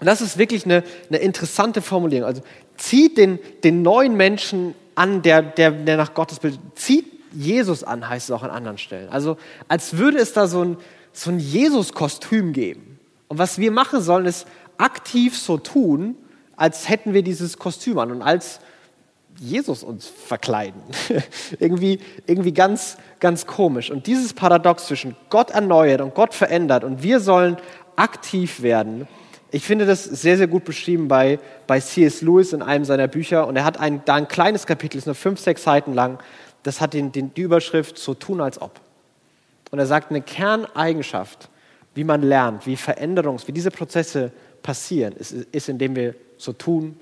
Und 0.00 0.06
das 0.06 0.20
ist 0.20 0.38
wirklich 0.38 0.64
eine, 0.64 0.82
eine 1.08 1.18
interessante 1.18 1.82
Formulierung. 1.82 2.26
Also 2.26 2.42
zieht 2.76 3.18
den, 3.18 3.38
den 3.62 3.82
neuen 3.82 4.16
Menschen 4.16 4.74
an, 4.94 5.22
der, 5.22 5.42
der, 5.42 5.70
der 5.70 5.96
nach 5.96 6.14
Gottes 6.14 6.40
Bild, 6.40 6.58
zieht 6.74 7.06
Jesus 7.32 7.84
an, 7.84 8.08
heißt 8.08 8.28
es 8.28 8.34
auch 8.34 8.42
an 8.42 8.50
anderen 8.50 8.78
Stellen. 8.78 9.08
Also 9.10 9.36
als 9.68 9.96
würde 9.96 10.18
es 10.18 10.32
da 10.32 10.46
so 10.46 10.64
ein, 10.64 10.76
so 11.12 11.30
ein 11.30 11.38
Jesus-Kostüm 11.38 12.52
geben. 12.52 12.91
Und 13.32 13.38
was 13.38 13.56
wir 13.56 13.70
machen 13.70 14.02
sollen, 14.02 14.26
ist 14.26 14.46
aktiv 14.76 15.38
so 15.38 15.56
tun, 15.56 16.16
als 16.54 16.90
hätten 16.90 17.14
wir 17.14 17.22
dieses 17.22 17.56
Kostüm 17.56 17.98
an 17.98 18.10
und 18.10 18.20
als 18.20 18.60
Jesus 19.40 19.82
uns 19.82 20.06
verkleiden. 20.06 20.82
irgendwie, 21.58 21.98
irgendwie 22.26 22.52
ganz, 22.52 22.98
ganz 23.20 23.46
komisch. 23.46 23.90
Und 23.90 24.06
dieses 24.06 24.34
Paradox 24.34 24.86
zwischen 24.86 25.16
Gott 25.30 25.48
erneuert 25.48 26.02
und 26.02 26.14
Gott 26.14 26.34
verändert 26.34 26.84
und 26.84 27.02
wir 27.02 27.20
sollen 27.20 27.56
aktiv 27.96 28.60
werden. 28.60 29.08
Ich 29.50 29.64
finde 29.64 29.86
das 29.86 30.04
sehr, 30.04 30.36
sehr 30.36 30.46
gut 30.46 30.66
beschrieben 30.66 31.08
bei, 31.08 31.38
bei 31.66 31.80
C.S. 31.80 32.20
Lewis 32.20 32.52
in 32.52 32.60
einem 32.60 32.84
seiner 32.84 33.08
Bücher. 33.08 33.46
Und 33.46 33.56
er 33.56 33.64
hat 33.64 33.80
ein, 33.80 34.02
da 34.04 34.16
ein 34.16 34.28
kleines 34.28 34.66
Kapitel, 34.66 34.98
ist 34.98 35.06
nur 35.06 35.14
fünf, 35.14 35.40
sechs 35.40 35.62
Seiten 35.62 35.94
lang. 35.94 36.18
Das 36.64 36.82
hat 36.82 36.92
den, 36.92 37.12
den, 37.12 37.32
die 37.32 37.40
Überschrift 37.40 37.96
So 37.96 38.12
tun 38.12 38.42
als 38.42 38.60
ob. 38.60 38.78
Und 39.70 39.78
er 39.78 39.86
sagt, 39.86 40.10
eine 40.10 40.20
Kerneigenschaft, 40.20 41.48
wie 41.94 42.04
man 42.04 42.22
lernt, 42.22 42.66
wie 42.66 42.76
Veränderungs-, 42.76 43.46
wie 43.46 43.52
diese 43.52 43.70
Prozesse 43.70 44.32
passieren, 44.62 45.14
ist, 45.14 45.32
ist 45.32 45.68
indem 45.68 45.96
wir 45.96 46.14
so 46.38 46.52
tun 46.52 46.96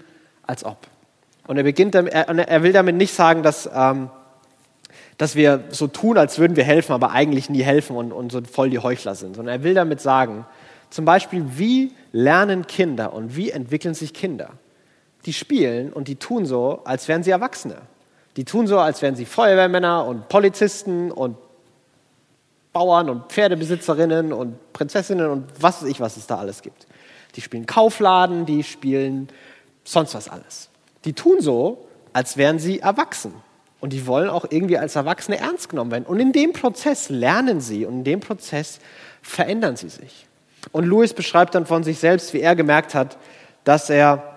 als 0.46 0.64
ob. 0.64 0.78
Und 1.46 1.56
er, 1.56 1.62
beginnt 1.62 1.94
er, 1.94 2.06
er 2.06 2.62
will 2.62 2.72
damit 2.72 2.96
nicht 2.96 3.14
sagen, 3.14 3.42
dass, 3.42 3.68
ähm, 3.74 4.10
dass 5.18 5.34
wir 5.34 5.64
so 5.70 5.86
tun, 5.86 6.16
als 6.16 6.38
würden 6.38 6.56
wir 6.56 6.64
helfen, 6.64 6.92
aber 6.92 7.10
eigentlich 7.10 7.50
nie 7.50 7.62
helfen 7.62 7.96
und, 7.96 8.12
und 8.12 8.32
so 8.32 8.40
voll 8.42 8.70
die 8.70 8.78
Heuchler 8.78 9.14
sind, 9.14 9.36
sondern 9.36 9.58
er 9.58 9.64
will 9.64 9.74
damit 9.74 10.00
sagen, 10.00 10.46
zum 10.90 11.04
Beispiel, 11.04 11.44
wie 11.56 11.92
lernen 12.12 12.66
Kinder 12.66 13.12
und 13.12 13.36
wie 13.36 13.50
entwickeln 13.50 13.94
sich 13.94 14.12
Kinder? 14.12 14.50
Die 15.26 15.32
spielen 15.32 15.92
und 15.92 16.08
die 16.08 16.16
tun 16.16 16.46
so, 16.46 16.80
als 16.84 17.06
wären 17.06 17.22
sie 17.22 17.30
Erwachsene. 17.30 17.76
Die 18.36 18.44
tun 18.44 18.66
so, 18.66 18.78
als 18.78 19.02
wären 19.02 19.16
sie 19.16 19.24
Feuerwehrmänner 19.24 20.04
und 20.06 20.28
Polizisten 20.28 21.12
und 21.12 21.36
Bauern 22.72 23.10
und 23.10 23.32
Pferdebesitzerinnen 23.32 24.32
und 24.32 24.72
Prinzessinnen 24.72 25.28
und 25.28 25.46
was 25.60 25.82
weiß 25.82 25.88
ich, 25.88 26.00
was 26.00 26.16
es 26.16 26.26
da 26.26 26.38
alles 26.38 26.62
gibt. 26.62 26.86
Die 27.36 27.40
spielen 27.40 27.66
Kaufladen, 27.66 28.46
die 28.46 28.62
spielen 28.62 29.28
sonst 29.84 30.14
was 30.14 30.28
alles. 30.28 30.68
Die 31.04 31.12
tun 31.12 31.40
so, 31.40 31.86
als 32.12 32.36
wären 32.36 32.58
sie 32.58 32.80
erwachsen. 32.80 33.34
Und 33.80 33.92
die 33.92 34.06
wollen 34.06 34.28
auch 34.28 34.44
irgendwie 34.50 34.76
als 34.76 34.94
Erwachsene 34.94 35.38
ernst 35.38 35.70
genommen 35.70 35.90
werden. 35.90 36.04
Und 36.04 36.20
in 36.20 36.32
dem 36.32 36.52
Prozess 36.52 37.08
lernen 37.08 37.60
sie 37.60 37.86
und 37.86 37.94
in 37.94 38.04
dem 38.04 38.20
Prozess 38.20 38.78
verändern 39.22 39.76
sie 39.76 39.88
sich. 39.88 40.26
Und 40.72 40.84
Louis 40.84 41.14
beschreibt 41.14 41.54
dann 41.54 41.64
von 41.64 41.82
sich 41.82 41.98
selbst, 41.98 42.34
wie 42.34 42.40
er 42.40 42.54
gemerkt 42.54 42.94
hat, 42.94 43.16
dass 43.64 43.88
er 43.88 44.36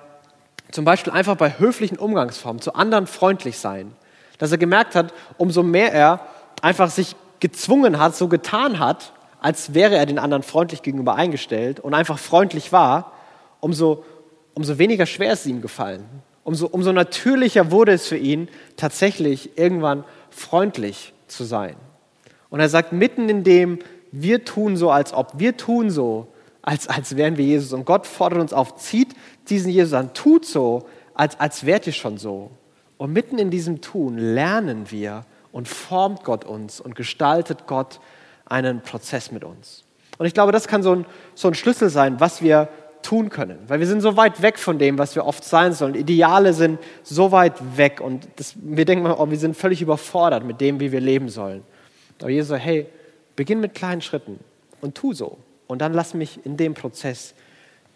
zum 0.72 0.86
Beispiel 0.86 1.12
einfach 1.12 1.36
bei 1.36 1.60
höflichen 1.60 1.98
Umgangsformen 1.98 2.62
zu 2.62 2.74
anderen 2.74 3.06
freundlich 3.06 3.58
sein, 3.58 3.94
dass 4.38 4.52
er 4.52 4.58
gemerkt 4.58 4.96
hat, 4.96 5.14
umso 5.38 5.62
mehr 5.62 5.94
er 5.94 6.22
einfach 6.62 6.90
sich 6.90 7.16
gezwungen 7.44 8.00
hat, 8.00 8.16
so 8.16 8.30
getan 8.30 8.80
hat, 8.80 9.12
als 9.42 9.74
wäre 9.74 9.98
er 9.98 10.06
den 10.06 10.18
anderen 10.18 10.44
freundlich 10.44 10.82
gegenüber 10.82 11.16
eingestellt 11.16 11.82
und 11.82 11.94
einfach 11.94 12.18
freundlich 12.18 12.72
war, 12.72 13.12
umso, 13.60 14.06
umso 14.54 14.78
weniger 14.78 15.06
schwer 15.06 15.34
ist 15.34 15.42
es 15.42 15.48
ihm 15.48 15.62
gefallen. 15.62 16.06
Umso, 16.46 16.68
umso 16.68 16.94
natürlicher 16.94 17.70
wurde 17.70 17.92
es 17.92 18.08
für 18.08 18.16
ihn, 18.16 18.48
tatsächlich 18.78 19.58
irgendwann 19.58 20.06
freundlich 20.30 21.14
zu 21.28 21.44
sein. 21.44 21.76
Und 22.50 22.62
er 22.62 22.70
sagt, 22.70 22.94
mitten 22.94 23.28
in 23.28 23.44
dem, 23.44 23.80
wir 24.14 24.46
tun 24.46 24.78
so, 24.78 24.90
als 24.90 25.14
ob, 25.14 25.38
wir 25.38 25.58
tun 25.58 25.90
so, 25.90 26.28
als, 26.62 26.88
als 26.88 27.18
wären 27.18 27.36
wir 27.36 27.44
Jesus. 27.44 27.74
Und 27.74 27.84
Gott 27.84 28.08
fordert 28.08 28.40
uns 28.40 28.54
auf, 28.54 28.78
zieht 28.78 29.14
diesen 29.50 29.70
Jesus 29.70 29.92
an, 29.92 30.14
tut 30.14 30.46
so, 30.46 30.86
als, 31.14 31.38
als 31.42 31.66
wärt 31.66 31.88
ihr 31.88 31.94
schon 31.94 32.18
so. 32.18 32.52
Und 32.98 33.12
mitten 33.12 33.38
in 33.38 33.50
diesem 33.50 33.82
Tun 33.82 34.18
lernen 34.18 34.90
wir 34.92 35.26
und 35.54 35.70
formt 35.70 36.26
Gott 36.26 36.44
uns 36.44 36.82
und 36.82 36.96
gestaltet 36.96 37.68
Gott 37.68 38.02
einen 38.46 38.82
Prozess 38.82 39.32
mit 39.32 39.46
uns. 39.46 39.86
Und 40.18 40.26
ich 40.26 40.34
glaube, 40.34 40.52
das 40.52 40.68
kann 40.68 40.84
so 40.84 40.94
ein, 40.94 41.06
so 41.36 41.48
ein 41.48 41.54
Schlüssel 41.54 41.90
sein, 41.90 42.20
was 42.20 42.42
wir 42.42 42.68
tun 43.02 43.30
können. 43.30 43.60
Weil 43.68 43.80
wir 43.80 43.88
sind 43.88 44.02
so 44.02 44.18
weit 44.18 44.42
weg 44.42 44.58
von 44.58 44.80
dem, 44.80 44.98
was 44.98 45.16
wir 45.16 45.26
oft 45.26 45.44
sein 45.44 45.74
sollen. 45.74 45.96
Ideale 45.96 46.54
sind 46.54 46.80
so 47.04 47.32
weit 47.32 47.78
weg 47.78 48.02
und 48.02 48.28
das, 48.38 48.56
wir 48.62 48.86
denken, 48.86 49.06
oh, 49.06 49.30
wir 49.30 49.38
sind 49.38 49.56
völlig 49.56 49.82
überfordert 49.82 50.44
mit 50.44 50.60
dem, 50.60 50.80
wie 50.80 50.92
wir 50.92 51.02
leben 51.02 51.30
sollen. 51.30 51.64
Aber 52.20 52.30
Jesus 52.30 52.50
sagt, 52.50 52.64
hey, 52.64 52.88
beginn 53.36 53.60
mit 53.60 53.74
kleinen 53.74 54.02
Schritten 54.02 54.40
und 54.82 54.96
tu 54.96 55.14
so. 55.14 55.38
Und 55.68 55.80
dann 55.80 55.94
lass 55.94 56.14
mich 56.14 56.46
in 56.46 56.58
dem 56.58 56.74
Prozess 56.74 57.34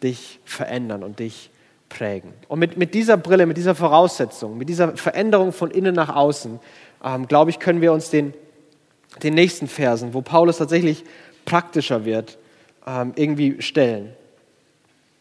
dich 0.03 0.39
verändern 0.45 1.03
und 1.03 1.19
dich 1.19 1.49
prägen. 1.89 2.33
Und 2.47 2.59
mit, 2.59 2.77
mit 2.77 2.93
dieser 2.93 3.17
Brille, 3.17 3.45
mit 3.45 3.57
dieser 3.57 3.75
Voraussetzung, 3.75 4.57
mit 4.57 4.69
dieser 4.69 4.97
Veränderung 4.97 5.53
von 5.53 5.71
innen 5.71 5.95
nach 5.95 6.13
außen, 6.13 6.59
ähm, 7.03 7.27
glaube 7.27 7.49
ich, 7.49 7.59
können 7.59 7.81
wir 7.81 7.93
uns 7.93 8.09
den, 8.09 8.33
den 9.23 9.33
nächsten 9.33 9.67
Versen, 9.67 10.13
wo 10.13 10.21
Paulus 10.21 10.57
tatsächlich 10.57 11.03
praktischer 11.45 12.05
wird, 12.05 12.37
ähm, 12.85 13.13
irgendwie 13.15 13.61
stellen. 13.61 14.13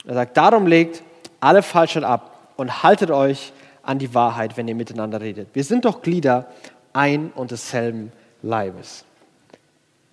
Er 0.07 0.15
sagt, 0.15 0.37
darum 0.37 0.67
legt 0.67 1.03
alle 1.41 1.63
Falschheit 1.63 2.05
ab 2.05 2.53
und 2.57 2.83
haltet 2.83 3.11
euch 3.11 3.53
an 3.83 3.99
die 3.99 4.15
Wahrheit, 4.15 4.57
wenn 4.57 4.69
ihr 4.69 4.75
miteinander 4.75 5.21
redet. 5.21 5.49
Wir 5.53 5.65
sind 5.65 5.85
doch 5.85 6.03
Glieder 6.03 6.51
ein 6.93 7.31
und 7.35 7.51
desselben 7.51 8.13
Leibes. 8.43 9.05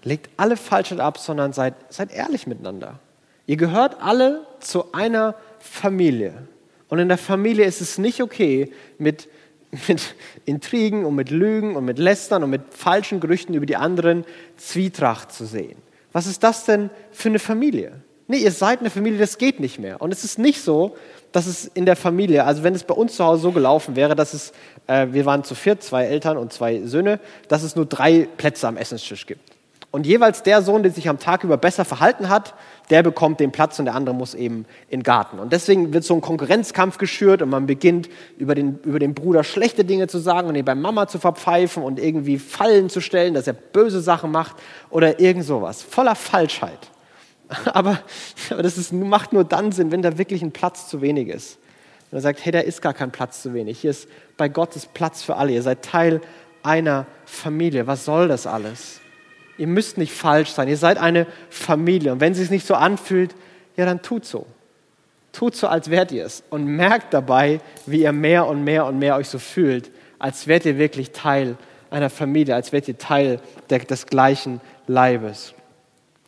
Legt 0.04 0.30
alle 0.38 0.58
Falschheit 0.58 1.00
ab, 1.00 1.18
sondern 1.18 1.54
seid, 1.54 1.76
seid 1.90 2.12
ehrlich 2.12 2.46
miteinander. 2.46 3.00
Ihr 3.46 3.58
gehört 3.58 3.98
alle 4.02 4.46
zu 4.60 4.94
einer 4.94 5.36
Familie. 5.60 6.48
Und 6.90 7.00
in 7.00 7.08
der 7.08 7.18
Familie 7.18 7.66
ist 7.66 7.82
es 7.82 7.98
nicht 7.98 8.22
okay, 8.22 8.72
mit, 8.98 9.30
mit 9.88 10.16
Intrigen 10.46 11.06
und 11.06 11.16
mit 11.16 11.30
Lügen 11.30 11.76
und 11.76 11.86
mit 11.86 12.00
Lästern 12.00 12.44
und 12.44 12.50
mit 12.50 12.62
falschen 12.72 13.20
Gerüchten 13.20 13.54
über 13.56 13.66
die 13.66 13.76
anderen 13.76 14.26
Zwietracht 14.58 15.32
zu 15.32 15.46
sehen. 15.46 15.78
Was 16.12 16.28
ist 16.28 16.44
das 16.44 16.66
denn 16.66 16.90
für 17.12 17.30
eine 17.30 17.40
Familie? 17.40 18.02
Nee, 18.28 18.38
ihr 18.38 18.52
seid 18.52 18.80
eine 18.80 18.90
Familie, 18.90 19.20
das 19.20 19.38
geht 19.38 19.60
nicht 19.60 19.80
mehr. 19.80 20.02
Und 20.02 20.14
es 20.14 20.24
ist 20.24 20.40
nicht 20.40 20.62
so, 20.62 20.96
dass 21.32 21.48
es 21.48 21.66
in 21.66 21.86
der 21.86 21.96
Familie, 21.96 22.46
also 22.46 22.64
wenn 22.64 22.76
es 22.76 22.84
bei 22.84 22.94
uns 22.94 23.16
zu 23.16 23.26
Hause 23.26 23.42
so 23.42 23.52
gelaufen 23.52 23.96
wäre, 23.96 24.16
dass 24.16 24.34
es, 24.34 24.54
äh, 24.88 25.08
wir 25.12 25.26
waren 25.26 25.44
zu 25.44 25.56
viert, 25.56 25.84
zwei 25.84 26.06
Eltern 26.06 26.38
und 26.38 26.54
zwei 26.54 26.82
Söhne, 26.86 27.20
dass 27.48 27.64
es 27.64 27.76
nur 27.76 27.86
drei 27.86 28.28
Plätze 28.38 28.68
am 28.68 28.78
Essenstisch 28.78 29.26
gibt. 29.26 29.53
Und 29.94 30.08
jeweils 30.08 30.42
der 30.42 30.64
Sohn, 30.64 30.82
der 30.82 30.92
sich 30.92 31.08
am 31.08 31.20
Tag 31.20 31.44
über 31.44 31.56
besser 31.56 31.86
verhalten 31.86 32.28
hat, 32.28 32.56
der 32.90 33.04
bekommt 33.04 33.40
den 33.40 33.52
Platz 33.52 33.78
und 33.78 33.86
der 33.86 33.94
andere 33.94 34.16
muss 34.16 34.34
eben 34.34 34.66
in 34.90 35.02
den 35.02 35.04
Garten. 35.04 35.38
Und 35.38 35.54
deswegen 35.54 35.94
wird 35.94 36.04
so 36.04 36.16
ein 36.16 36.22
Konkurrenzkampf 36.22 36.98
geschürt 36.98 37.44
und 37.44 37.50
man 37.50 37.68
beginnt 37.68 38.10
über 38.40 38.56
den, 38.56 38.80
über 38.86 38.98
den 38.98 39.14
Bruder 39.14 39.44
schlechte 39.44 39.86
Dinge 39.86 40.08
zu 40.08 40.18
sagen 40.18 40.48
und 40.48 40.56
ihn 40.56 40.66
bei 40.66 40.74
Mama 40.74 41.08
zu 41.08 41.20
verpfeifen 41.20 41.84
und 41.84 42.00
irgendwie 42.00 42.40
Fallen 42.40 42.90
zu 42.90 43.02
stellen, 43.02 43.36
dass 43.36 43.46
er 43.46 43.54
böse 43.54 44.02
Sachen 44.02 44.32
macht 44.32 44.56
oder 44.90 45.20
irgend 45.20 45.46
sowas. 45.46 45.84
Voller 45.84 46.16
Falschheit. 46.16 46.90
Aber, 47.66 48.00
aber 48.50 48.64
das 48.64 48.80
ist, 48.80 48.94
macht 48.94 49.32
nur 49.32 49.44
dann 49.44 49.72
Sinn, 49.72 49.92
wenn 49.92 50.02
da 50.02 50.18
wirklich 50.18 50.42
ein 50.42 50.54
Platz 50.54 50.88
zu 50.88 51.02
wenig 51.02 51.28
ist. 51.28 51.60
Und 52.10 52.18
er 52.18 52.22
sagt, 52.22 52.44
hey, 52.44 52.52
da 52.52 52.62
ist 52.62 52.82
gar 52.82 52.96
kein 52.96 53.12
Platz 53.12 53.44
zu 53.44 53.54
wenig. 53.54 53.82
Hier 53.82 53.92
ist 53.92 54.10
bei 54.38 54.50
Gott 54.50 54.76
ist 54.76 54.96
Platz 54.96 55.22
für 55.22 55.36
alle. 55.36 55.52
Ihr 55.52 55.62
seid 55.62 55.84
Teil 55.84 56.22
einer 56.64 57.06
Familie. 57.26 57.86
Was 57.86 58.06
soll 58.06 58.28
das 58.28 58.48
alles? 58.48 59.03
Ihr 59.58 59.68
müsst 59.68 59.98
nicht 59.98 60.14
falsch 60.14 60.52
sein. 60.52 60.68
Ihr 60.68 60.78
seid 60.78 60.98
eine 60.98 61.28
Familie. 61.50 62.12
Und 62.12 62.20
wenn 62.20 62.32
es 62.32 62.40
sich 62.40 62.50
nicht 62.50 62.66
so 62.66 62.74
anfühlt, 62.74 63.36
ja, 63.76 63.86
dann 63.86 64.02
tut 64.02 64.26
so. 64.26 64.46
Tut 65.32 65.56
so, 65.56 65.68
als 65.68 65.90
wärt 65.90 66.12
ihr 66.12 66.26
es. 66.26 66.44
Und 66.50 66.66
merkt 66.66 67.14
dabei, 67.14 67.60
wie 67.86 68.02
ihr 68.02 68.12
mehr 68.12 68.48
und 68.48 68.64
mehr 68.64 68.86
und 68.86 69.00
mehr 69.00 69.16
euch 69.16 69.28
so 69.28 69.40
fühlt, 69.40 69.92
als 70.20 70.48
wärt 70.48 70.66
ihr 70.66 70.78
wirklich 70.78 71.12
Teil 71.12 71.58
einer 71.90 72.10
Familie, 72.10 72.56
als 72.56 72.72
wärt 72.72 72.88
ihr 72.88 72.98
Teil 72.98 73.40
der, 73.70 73.80
des 73.80 74.08
gleichen 74.08 74.62
Leibes. 74.88 75.54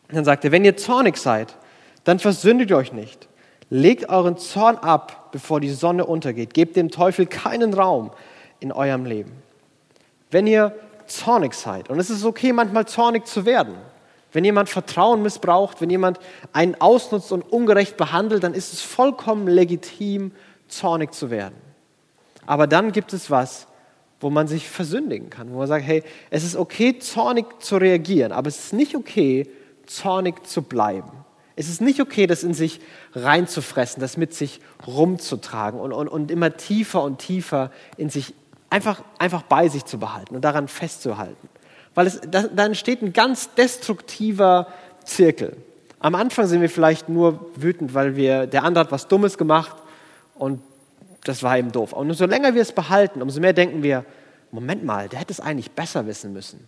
Und 0.10 0.16
dann 0.16 0.26
sagt 0.26 0.46
er, 0.46 0.52
wenn 0.52 0.66
ihr 0.66 0.78
zornig 0.78 1.18
seid, 1.18 1.56
dann 2.04 2.20
versündigt 2.20 2.72
euch 2.72 2.94
nicht. 2.94 3.28
Legt 3.70 4.10
euren 4.10 4.38
Zorn 4.38 4.78
ab, 4.78 5.30
bevor 5.32 5.60
die 5.60 5.72
Sonne 5.72 6.06
untergeht. 6.06 6.54
Gebt 6.54 6.76
dem 6.76 6.92
Teufel 6.92 7.26
keinen 7.26 7.74
Raum 7.74 8.12
in 8.60 8.72
eurem 8.72 9.06
Leben. 9.06 9.32
Wenn 10.30 10.46
ihr 10.46 10.76
zornig 11.08 11.54
seid. 11.54 11.90
Und 11.90 12.00
es 12.00 12.10
ist 12.10 12.26
okay, 12.26 12.54
manchmal 12.54 12.88
zornig 12.88 13.26
zu 13.26 13.46
werden. 13.46 13.76
Wenn 14.32 14.44
jemand 14.44 14.70
Vertrauen 14.70 15.22
missbraucht, 15.22 15.80
wenn 15.80 15.90
jemand 15.90 16.20
einen 16.52 16.76
ausnutzt 16.76 17.32
und 17.32 17.42
ungerecht 17.42 17.96
behandelt, 17.96 18.44
dann 18.44 18.54
ist 18.54 18.74
es 18.74 18.82
vollkommen 18.82 19.48
legitim, 19.48 20.34
zornig 20.68 21.14
zu 21.14 21.30
werden. 21.30 21.56
Aber 22.46 22.68
dann 22.68 22.92
gibt 22.92 23.14
es 23.14 23.32
was, 23.32 23.68
wo 24.20 24.30
man 24.30 24.48
sich 24.48 24.68
versündigen 24.68 25.30
kann, 25.30 25.54
wo 25.54 25.60
man 25.60 25.68
sagt, 25.68 25.86
hey, 25.86 26.04
es 26.30 26.44
ist 26.44 26.56
okay, 26.56 27.00
zornig 27.00 27.46
zu 27.62 27.78
reagieren, 27.78 28.32
aber 28.32 28.48
es 28.48 28.66
ist 28.66 28.74
nicht 28.74 28.96
okay, 28.96 29.48
zornig 29.86 30.46
zu 30.48 30.64
bleiben. 30.64 31.12
Es 31.56 31.70
ist 31.70 31.80
nicht 31.80 32.02
okay, 32.02 32.28
das 32.28 32.44
in 32.44 32.54
sich 32.54 32.82
reinzufressen, 33.14 34.02
das 34.02 34.18
mit 34.18 34.34
sich 34.34 34.60
rumzutragen 34.86 35.80
und, 35.80 35.94
und, 35.94 36.10
und 36.10 36.30
immer 36.30 36.58
tiefer 36.58 37.02
und 37.02 37.20
tiefer 37.20 37.72
in 37.98 38.10
sich 38.10 38.34
einfach, 38.76 39.02
einfach 39.20 39.44
bei 39.44 39.70
sich 39.70 39.86
zu 39.86 39.98
behalten 39.98 40.36
und 40.36 40.44
daran 40.44 40.68
festzuhalten. 40.68 41.50
Weil 41.94 42.08
es, 42.08 42.20
da, 42.30 42.44
da 42.44 42.66
entsteht 42.66 43.02
ein 43.02 43.14
ganz 43.14 43.54
destruktiver 43.54 44.68
Zirkel. 45.06 45.56
Am 46.00 46.14
Anfang 46.14 46.46
sind 46.48 46.60
wir 46.60 46.70
vielleicht 46.70 47.08
nur 47.08 47.52
wütend, 47.56 47.94
weil 47.94 48.18
wir, 48.18 48.48
der 48.48 48.66
andere 48.66 48.84
hat 48.84 48.92
was 48.92 49.08
Dummes 49.08 49.38
gemacht 49.38 49.78
und 50.36 50.62
das 51.24 51.42
war 51.42 51.58
eben 51.58 51.72
doof. 51.72 51.94
Und 51.94 52.10
umso 52.10 52.26
länger 52.26 52.54
wir 52.54 52.62
es 52.62 52.74
behalten, 52.74 53.22
umso 53.22 53.40
mehr 53.40 53.54
denken 53.54 53.82
wir, 53.82 54.04
Moment 54.52 54.84
mal, 54.84 55.08
der 55.08 55.20
hätte 55.20 55.32
es 55.32 55.40
eigentlich 55.40 55.72
besser 55.72 56.06
wissen 56.06 56.34
müssen. 56.34 56.68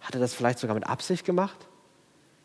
Hat 0.00 0.14
er 0.14 0.20
das 0.20 0.34
vielleicht 0.34 0.58
sogar 0.58 0.74
mit 0.74 0.86
Absicht 0.86 1.24
gemacht? 1.24 1.56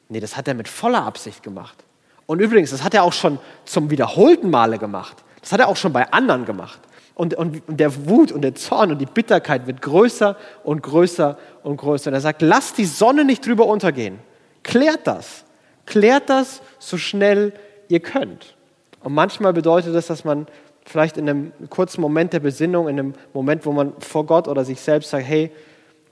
Nee, 0.08 0.22
das 0.22 0.38
hat 0.38 0.48
er 0.48 0.54
mit 0.54 0.70
voller 0.70 1.04
Absicht 1.04 1.44
gemacht. 1.44 1.84
Und 2.26 2.40
übrigens, 2.40 2.72
das 2.72 2.82
hat 2.82 2.94
er 2.94 3.04
auch 3.04 3.14
schon 3.14 3.40
zum 3.66 3.90
wiederholten 3.90 4.50
Male 4.50 4.78
gemacht. 4.78 5.18
Das 5.42 5.52
hat 5.52 5.60
er 5.60 5.68
auch 5.68 5.76
schon 5.76 5.92
bei 5.92 6.12
anderen 6.14 6.46
gemacht. 6.46 6.80
Und, 7.16 7.36
und, 7.36 7.62
der 7.68 8.08
Wut 8.08 8.32
und 8.32 8.42
der 8.42 8.56
Zorn 8.56 8.92
und 8.92 9.00
die 9.00 9.06
Bitterkeit 9.06 9.68
wird 9.68 9.82
größer 9.82 10.36
und 10.64 10.82
größer 10.82 11.38
und 11.62 11.78
größer. 11.78 12.10
Und 12.10 12.16
er 12.16 12.22
sagt, 12.22 12.42
lasst 12.42 12.78
die 12.78 12.86
Sonne 12.86 13.24
nicht 13.24 13.46
drüber 13.46 13.68
untergehen. 13.68 14.20
Klärt 14.64 15.06
das. 15.06 15.44
Klärt 15.86 16.30
das 16.30 16.62
so 16.80 16.98
schnell 16.98 17.54
ihr 17.88 18.00
könnt. 18.00 18.56
Und 19.02 19.14
manchmal 19.14 19.54
bedeutet 19.54 19.94
das, 19.94 20.08
dass 20.08 20.24
man 20.24 20.48
vielleicht 20.86 21.18
in 21.18 21.30
einem 21.30 21.54
kurzen 21.70 22.02
Moment 22.02 22.34
der 22.34 22.40
Besinnung, 22.40 22.88
in 22.88 23.00
einem 23.00 23.14
Moment, 23.34 23.66
wo 23.66 23.72
man 23.72 23.94
vor 24.00 24.26
Gott 24.26 24.48
oder 24.48 24.66
sich 24.66 24.82
selbst 24.82 25.12
sagt, 25.12 25.26
hey, 25.26 25.52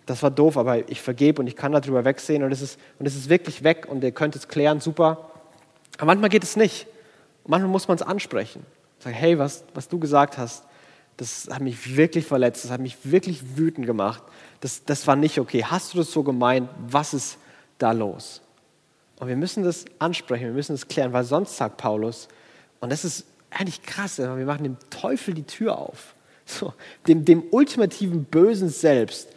das 0.05 0.22
war 0.24 0.31
doof, 0.31 0.58
aber 0.58 0.89
ich 0.89 1.01
vergebe 1.01 1.41
und 1.41 1.48
ich 1.48 1.55
kann 1.55 1.72
darüber 1.72 2.05
wegsehen 2.05 2.43
und 2.43 2.51
es 2.51 2.62
ist, 2.62 2.79
und 3.00 3.05
es 3.05 3.15
ist 3.15 3.29
wirklich 3.29 3.63
weg 3.63 3.88
und 3.89 4.03
ihr 4.03 4.12
könnt 4.12 4.36
es 4.36 4.48
klären, 4.48 4.79
super. 4.79 5.29
Aber 5.98 6.08
manchmal 6.08 6.29
geht 6.29 6.43
es 6.43 6.55
nicht. 6.55 6.88
Manchmal 7.46 7.72
muss 7.72 7.88
man 7.88 7.96
es 7.96 8.01
ansprechen. 8.01 8.65
Sagen, 9.00 9.15
hey, 9.15 9.39
was, 9.39 9.63
was 9.74 9.88
du 9.88 10.00
gesagt 10.00 10.38
hast, 10.38 10.65
das 11.17 11.47
hat 11.51 11.61
mich 11.61 11.95
wirklich 11.95 12.25
verletzt, 12.25 12.63
das 12.63 12.71
hat 12.71 12.81
mich 12.81 12.97
wirklich 13.03 13.57
wütend 13.57 13.85
gemacht. 13.85 14.23
Das, 14.61 14.83
das 14.85 15.05
war 15.07 15.15
nicht 15.15 15.39
okay. 15.39 15.63
Hast 15.63 15.93
du 15.93 15.99
das 15.99 16.11
so 16.11 16.23
gemeint? 16.23 16.69
Was 16.87 17.13
ist 17.13 17.37
da 17.77 17.91
los? 17.91 18.41
Und 19.19 19.27
wir 19.27 19.35
müssen 19.35 19.63
das 19.63 19.85
ansprechen, 19.99 20.45
wir 20.45 20.53
müssen 20.53 20.73
das 20.73 20.87
klären, 20.87 21.13
weil 21.13 21.23
sonst 21.23 21.55
sagt 21.55 21.77
Paulus, 21.77 22.27
und 22.79 22.91
das 22.91 23.05
ist 23.05 23.25
eigentlich 23.51 23.83
krass, 23.83 24.17
wir 24.17 24.27
machen 24.27 24.63
dem 24.63 24.77
Teufel 24.89 25.33
die 25.33 25.43
Tür 25.43 25.77
auf. 25.77 26.15
So, 26.43 26.73
dem, 27.07 27.23
dem 27.23 27.43
ultimativen 27.51 28.25
Bösen 28.25 28.69
selbst. 28.69 29.29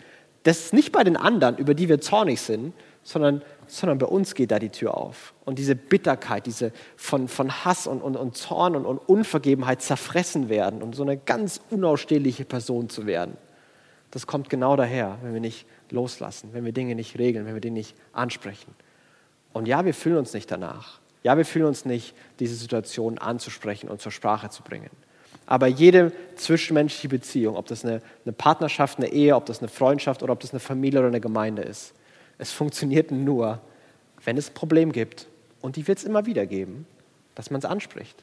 Das 0.43 0.59
ist 0.61 0.73
nicht 0.73 0.91
bei 0.91 1.05
den 1.05 1.17
anderen, 1.17 1.59
über 1.59 1.75
die 1.75 1.89
wir 1.89 2.01
zornig 2.01 2.41
sind, 2.41 2.73
sondern 3.03 3.43
sondern 3.67 3.99
bei 3.99 4.07
uns 4.07 4.35
geht 4.35 4.51
da 4.51 4.59
die 4.59 4.71
Tür 4.71 4.97
auf. 4.97 5.35
Und 5.45 5.59
diese 5.59 5.75
Bitterkeit, 5.75 6.47
diese 6.47 6.73
von, 6.97 7.29
von 7.29 7.65
Hass 7.65 7.87
und, 7.87 8.01
und, 8.01 8.17
und 8.17 8.37
Zorn 8.37 8.77
und, 8.77 8.87
und 8.87 8.99
Unvergebenheit 8.99 9.83
zerfressen 9.83 10.49
werden 10.49 10.83
und 10.83 10.95
so 10.95 11.03
eine 11.03 11.17
ganz 11.17 11.61
unausstehliche 11.71 12.45
Person 12.45 12.89
zu 12.89 13.07
werden, 13.07 13.37
das 14.11 14.27
kommt 14.27 14.49
genau 14.49 14.77
daher, 14.77 15.19
wenn 15.23 15.35
wir 15.35 15.41
nicht 15.41 15.67
loslassen, 15.91 16.51
wenn 16.53 16.65
wir 16.65 16.73
Dinge 16.73 16.95
nicht 16.95 17.19
regeln, 17.19 17.47
wenn 17.47 17.55
wir 17.55 17.61
Dinge 17.61 17.79
nicht 17.79 17.97
ansprechen. 18.13 18.73
Und 19.53 19.67
ja, 19.67 19.85
wir 19.85 19.95
fühlen 19.95 20.19
uns 20.19 20.33
nicht 20.35 20.51
danach. 20.51 21.01
Ja, 21.25 21.37
wir 21.37 21.45
fühlen 21.45 21.67
uns 21.67 21.85
nicht, 21.85 22.15
diese 22.39 22.55
Situation 22.55 23.19
anzusprechen 23.19 23.89
und 23.89 24.01
zur 24.01 24.13
Sprache 24.13 24.51
zu 24.51 24.63
bringen. 24.63 24.91
Aber 25.47 25.67
jede 25.67 26.13
zwischenmenschliche 26.37 27.09
Beziehung, 27.09 27.57
ob 27.57 27.67
das 27.67 27.85
eine, 27.85 28.03
eine 28.25 28.33
Partnerschaft, 28.33 28.99
eine 28.99 29.09
Ehe, 29.09 29.35
ob 29.35 29.47
das 29.47 29.59
eine 29.59 29.69
Freundschaft 29.69 30.23
oder 30.23 30.33
ob 30.33 30.41
das 30.41 30.53
eine 30.53 30.61
Familie 30.61 31.01
oder 31.01 31.09
eine 31.09 31.21
Gemeinde 31.21 31.63
ist, 31.63 31.95
es 32.39 32.53
funktioniert 32.53 33.11
nur, 33.11 33.61
wenn 34.25 34.37
es 34.37 34.51
ein 34.51 34.55
Problem 34.55 34.93
gibt. 34.93 35.27
Und 35.61 35.77
die 35.77 35.87
wird 35.89 35.99
es 35.99 36.05
immer 36.05 36.27
wieder 36.27 36.47
geben, 36.47 36.87
dass 37.35 37.51
man 37.51 37.59
es 37.59 37.65
anspricht. 37.65 38.23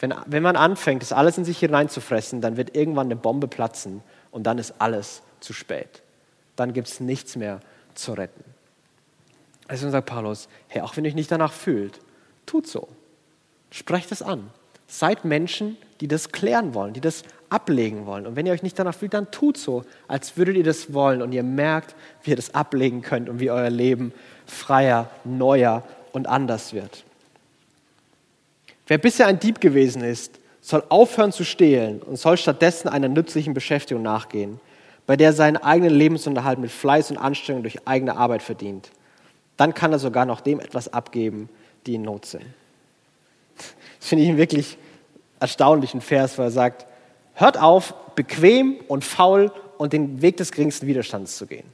Wenn, 0.00 0.14
wenn 0.26 0.42
man 0.42 0.56
anfängt, 0.56 1.02
das 1.02 1.12
alles 1.12 1.38
in 1.38 1.44
sich 1.44 1.58
hineinzufressen, 1.58 2.40
dann 2.40 2.56
wird 2.56 2.76
irgendwann 2.76 3.08
eine 3.08 3.16
Bombe 3.16 3.48
platzen 3.48 4.02
und 4.30 4.44
dann 4.44 4.58
ist 4.58 4.74
alles 4.78 5.22
zu 5.40 5.52
spät. 5.52 6.02
Dann 6.56 6.72
gibt 6.72 6.88
es 6.88 7.00
nichts 7.00 7.36
mehr 7.36 7.60
zu 7.94 8.12
retten. 8.12 8.44
Deswegen 9.70 9.92
sagt 9.92 10.08
Paulus, 10.08 10.48
hey, 10.68 10.82
auch 10.82 10.96
wenn 10.96 11.04
ihr 11.04 11.08
euch 11.08 11.14
nicht 11.14 11.30
danach 11.30 11.52
fühlt, 11.52 12.00
tut 12.46 12.66
so. 12.66 12.88
Sprecht 13.70 14.12
es 14.12 14.22
an. 14.22 14.50
Seid 14.86 15.24
Menschen, 15.24 15.76
die 16.00 16.08
das 16.08 16.32
klären 16.32 16.74
wollen, 16.74 16.94
die 16.94 17.00
das 17.00 17.22
ablegen 17.50 18.06
wollen. 18.06 18.26
Und 18.26 18.36
wenn 18.36 18.46
ihr 18.46 18.52
euch 18.52 18.62
nicht 18.62 18.78
danach 18.78 18.94
fühlt, 18.94 19.14
dann 19.14 19.30
tut 19.30 19.56
so, 19.56 19.84
als 20.06 20.36
würdet 20.36 20.56
ihr 20.56 20.64
das 20.64 20.92
wollen 20.92 21.22
und 21.22 21.32
ihr 21.32 21.42
merkt, 21.42 21.94
wie 22.22 22.30
ihr 22.30 22.36
das 22.36 22.54
ablegen 22.54 23.02
könnt 23.02 23.28
und 23.28 23.40
wie 23.40 23.50
euer 23.50 23.70
Leben 23.70 24.12
freier, 24.46 25.10
neuer 25.24 25.82
und 26.12 26.26
anders 26.26 26.72
wird. 26.72 27.04
Wer 28.86 28.98
bisher 28.98 29.26
ein 29.26 29.38
Dieb 29.38 29.60
gewesen 29.60 30.02
ist, 30.02 30.38
soll 30.60 30.82
aufhören 30.88 31.32
zu 31.32 31.44
stehlen 31.44 32.00
und 32.02 32.16
soll 32.18 32.36
stattdessen 32.36 32.88
einer 32.88 33.08
nützlichen 33.08 33.54
Beschäftigung 33.54 34.02
nachgehen, 34.02 34.60
bei 35.06 35.16
der 35.16 35.28
er 35.28 35.32
seinen 35.32 35.56
eigenen 35.56 35.94
Lebensunterhalt 35.94 36.58
mit 36.58 36.70
Fleiß 36.70 37.10
und 37.10 37.18
Anstrengung 37.18 37.62
durch 37.62 37.86
eigene 37.86 38.16
Arbeit 38.16 38.42
verdient. 38.42 38.90
Dann 39.56 39.74
kann 39.74 39.92
er 39.92 39.98
sogar 39.98 40.26
noch 40.26 40.40
dem 40.40 40.60
etwas 40.60 40.92
abgeben, 40.92 41.48
die 41.86 41.94
in 41.94 42.02
Not 42.02 42.26
sind. 42.26 42.44
Das 43.56 44.08
finde 44.08 44.24
ich 44.24 44.28
einen 44.28 44.38
wirklich 44.38 44.76
erstaunlichen 45.40 46.00
Vers, 46.00 46.38
weil 46.38 46.46
er 46.46 46.50
sagt, 46.50 46.86
hört 47.38 47.58
auf, 47.58 47.94
bequem 48.14 48.76
und 48.88 49.04
faul 49.04 49.52
und 49.78 49.92
den 49.92 50.22
Weg 50.22 50.36
des 50.36 50.50
geringsten 50.50 50.86
Widerstands 50.86 51.36
zu 51.36 51.46
gehen. 51.46 51.66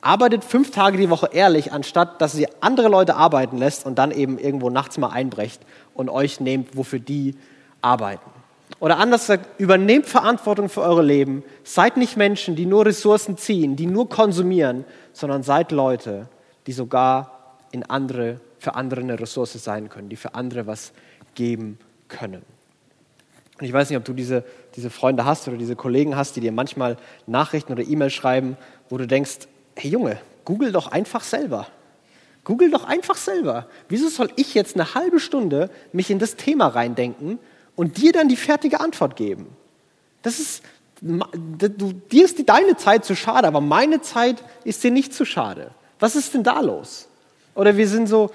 Arbeitet 0.00 0.44
fünf 0.44 0.70
Tage 0.70 0.96
die 0.96 1.10
Woche 1.10 1.30
ehrlich, 1.32 1.72
anstatt 1.72 2.20
dass 2.20 2.36
ihr 2.36 2.48
andere 2.60 2.88
Leute 2.88 3.16
arbeiten 3.16 3.58
lässt 3.58 3.84
und 3.84 3.98
dann 3.98 4.12
eben 4.12 4.38
irgendwo 4.38 4.70
nachts 4.70 4.96
mal 4.96 5.08
einbrecht 5.08 5.60
und 5.94 6.08
euch 6.08 6.38
nehmt, 6.38 6.76
wofür 6.76 7.00
die 7.00 7.34
arbeiten. 7.82 8.30
Oder 8.78 8.98
anders 8.98 9.22
gesagt, 9.22 9.60
übernehmt 9.60 10.06
Verantwortung 10.06 10.68
für 10.68 10.82
eure 10.82 11.02
Leben. 11.02 11.42
Seid 11.64 11.96
nicht 11.96 12.16
Menschen, 12.16 12.54
die 12.54 12.66
nur 12.66 12.86
Ressourcen 12.86 13.36
ziehen, 13.36 13.74
die 13.74 13.86
nur 13.86 14.08
konsumieren, 14.08 14.84
sondern 15.12 15.42
seid 15.42 15.72
Leute, 15.72 16.28
die 16.68 16.72
sogar 16.72 17.56
in 17.72 17.82
andere, 17.82 18.40
für 18.60 18.76
andere 18.76 19.00
eine 19.00 19.18
Ressource 19.18 19.54
sein 19.54 19.88
können, 19.88 20.08
die 20.08 20.16
für 20.16 20.34
andere 20.36 20.68
was 20.68 20.92
geben 21.34 21.78
können. 22.06 22.42
Und 23.58 23.66
ich 23.66 23.72
weiß 23.72 23.90
nicht, 23.90 23.98
ob 23.98 24.04
du 24.04 24.12
diese, 24.12 24.44
diese 24.78 24.90
Freunde 24.90 25.24
hast 25.24 25.48
oder 25.48 25.56
diese 25.56 25.74
Kollegen 25.74 26.14
hast, 26.14 26.36
die 26.36 26.40
dir 26.40 26.52
manchmal 26.52 26.98
Nachrichten 27.26 27.72
oder 27.72 27.82
E-Mails 27.82 28.12
schreiben, 28.12 28.56
wo 28.88 28.96
du 28.96 29.08
denkst, 29.08 29.48
hey 29.74 29.90
Junge, 29.90 30.20
google 30.44 30.70
doch 30.70 30.86
einfach 30.86 31.24
selber. 31.24 31.66
Google 32.44 32.70
doch 32.70 32.84
einfach 32.84 33.16
selber. 33.16 33.66
Wieso 33.88 34.08
soll 34.08 34.30
ich 34.36 34.54
jetzt 34.54 34.76
eine 34.76 34.94
halbe 34.94 35.18
Stunde 35.18 35.68
mich 35.92 36.12
in 36.12 36.20
das 36.20 36.36
Thema 36.36 36.68
reindenken 36.68 37.40
und 37.74 37.96
dir 37.96 38.12
dann 38.12 38.28
die 38.28 38.36
fertige 38.36 38.78
Antwort 38.78 39.16
geben? 39.16 39.48
Das 40.22 40.38
ist, 40.38 40.62
du, 41.00 41.92
dir 42.12 42.24
ist 42.24 42.38
die, 42.38 42.46
deine 42.46 42.76
Zeit 42.76 43.04
zu 43.04 43.16
schade, 43.16 43.48
aber 43.48 43.60
meine 43.60 44.00
Zeit 44.00 44.36
ist 44.62 44.84
dir 44.84 44.92
nicht 44.92 45.12
zu 45.12 45.24
schade. 45.24 45.72
Was 45.98 46.14
ist 46.14 46.34
denn 46.34 46.44
da 46.44 46.60
los? 46.60 47.08
Oder 47.56 47.76
wir 47.76 47.88
sind 47.88 48.06
so 48.06 48.30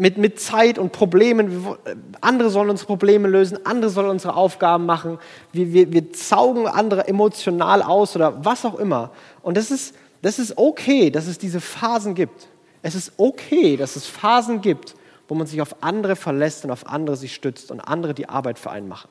mit, 0.00 0.16
mit 0.16 0.40
Zeit 0.40 0.78
und 0.78 0.92
Problemen, 0.92 1.76
andere 2.22 2.48
sollen 2.48 2.70
unsere 2.70 2.86
Probleme 2.86 3.28
lösen, 3.28 3.58
andere 3.66 3.90
sollen 3.90 4.08
unsere 4.08 4.34
Aufgaben 4.34 4.86
machen, 4.86 5.18
wir, 5.52 5.74
wir, 5.74 5.92
wir 5.92 6.04
saugen 6.14 6.66
andere 6.66 7.06
emotional 7.06 7.82
aus 7.82 8.16
oder 8.16 8.42
was 8.42 8.64
auch 8.64 8.78
immer. 8.78 9.10
Und 9.42 9.58
das 9.58 9.70
ist, 9.70 9.94
das 10.22 10.38
ist 10.38 10.56
okay, 10.56 11.10
dass 11.10 11.26
es 11.26 11.36
diese 11.36 11.60
Phasen 11.60 12.14
gibt. 12.14 12.48
Es 12.80 12.94
ist 12.94 13.12
okay, 13.18 13.76
dass 13.76 13.94
es 13.94 14.06
Phasen 14.06 14.62
gibt, 14.62 14.94
wo 15.28 15.34
man 15.34 15.46
sich 15.46 15.60
auf 15.60 15.82
andere 15.82 16.16
verlässt 16.16 16.64
und 16.64 16.70
auf 16.70 16.86
andere 16.86 17.16
sich 17.16 17.34
stützt 17.34 17.70
und 17.70 17.80
andere 17.80 18.14
die 18.14 18.26
Arbeit 18.26 18.58
für 18.58 18.70
einen 18.70 18.88
machen. 18.88 19.10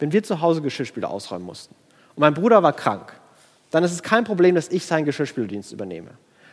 Wenn 0.00 0.12
wir 0.12 0.24
zu 0.24 0.40
Hause 0.40 0.60
Geschirrspüler 0.60 1.08
ausräumen 1.08 1.46
mussten 1.46 1.76
und 2.16 2.20
mein 2.20 2.34
Bruder 2.34 2.64
war 2.64 2.72
krank, 2.72 3.12
dann 3.70 3.84
ist 3.84 3.92
es 3.92 4.02
kein 4.02 4.24
Problem, 4.24 4.56
dass 4.56 4.70
ich 4.70 4.84
seinen 4.86 5.04
Geschirrspüldienst 5.04 5.70
übernehme. 5.70 6.10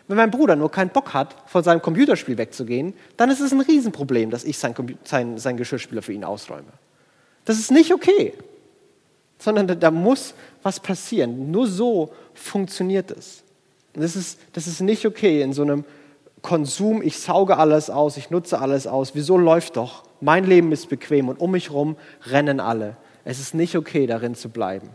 Wenn 0.07 0.17
mein 0.17 0.31
Bruder 0.31 0.55
nur 0.55 0.71
keinen 0.71 0.89
Bock 0.89 1.13
hat, 1.13 1.35
von 1.47 1.63
seinem 1.63 1.81
Computerspiel 1.81 2.37
wegzugehen, 2.37 2.93
dann 3.17 3.29
ist 3.29 3.41
es 3.41 3.51
ein 3.51 3.59
Riesenproblem, 3.59 4.29
dass 4.29 4.45
ich 4.45 4.57
sein, 4.57 4.73
sein, 5.03 5.37
sein 5.37 5.57
Geschirrspüler 5.57 6.01
für 6.01 6.13
ihn 6.13 6.23
ausräume. 6.23 6.71
Das 7.43 7.57
ist 7.57 7.71
nicht 7.71 7.93
okay, 7.93 8.33
sondern 9.37 9.67
da, 9.67 9.75
da 9.75 9.91
muss 9.91 10.33
was 10.63 10.79
passieren. 10.79 11.51
Nur 11.51 11.67
so 11.67 12.13
funktioniert 12.33 13.11
es. 13.11 13.43
Das 13.93 14.15
ist, 14.15 14.39
das 14.53 14.67
ist 14.67 14.79
nicht 14.79 15.05
okay 15.05 15.41
in 15.41 15.53
so 15.53 15.63
einem 15.63 15.83
Konsum, 16.41 17.01
ich 17.01 17.19
sauge 17.19 17.57
alles 17.57 17.89
aus, 17.89 18.15
ich 18.15 18.29
nutze 18.29 18.59
alles 18.59 18.87
aus. 18.87 19.15
Wieso 19.15 19.37
läuft 19.37 19.75
doch? 19.75 20.03
Mein 20.21 20.45
Leben 20.45 20.71
ist 20.71 20.87
bequem 20.87 21.29
und 21.29 21.39
um 21.39 21.51
mich 21.51 21.69
herum 21.69 21.97
rennen 22.25 22.59
alle. 22.59 22.95
Es 23.25 23.39
ist 23.39 23.53
nicht 23.53 23.75
okay, 23.75 24.07
darin 24.07 24.35
zu 24.35 24.49
bleiben. 24.49 24.89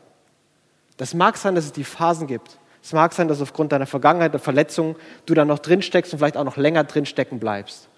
Das 0.97 1.15
mag 1.15 1.37
sein, 1.37 1.55
dass 1.55 1.65
es 1.67 1.73
die 1.73 1.85
Phasen 1.85 2.27
gibt. 2.27 2.59
Es 2.83 2.93
mag 2.93 3.13
sein, 3.13 3.29
dass 3.29 3.41
aufgrund 3.41 3.73
deiner 3.73 3.87
Vergangenheit, 3.87 4.33
der 4.33 4.41
Verletzung, 4.41 4.97
du 5.27 5.35
da 5.35 5.45
noch 5.45 5.61
drin 5.61 5.83
steckst 5.83 6.13
und 6.13 6.19
vielleicht 6.19 6.37
auch 6.37 6.45
noch 6.45 6.57
länger 6.57 6.85
drin 6.85 7.07
stecken 7.07 7.39
bleibst. 7.39 7.89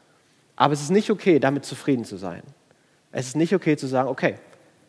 Aber 0.57 0.75
es 0.75 0.83
ist 0.83 0.91
nicht 0.91 1.11
okay, 1.11 1.39
damit 1.39 1.65
zufrieden 1.65 2.05
zu 2.05 2.17
sein. 2.17 2.43
Es 3.11 3.29
ist 3.29 3.37
nicht 3.37 3.55
okay 3.55 3.77
zu 3.77 3.87
sagen, 3.87 4.09
okay, 4.09 4.37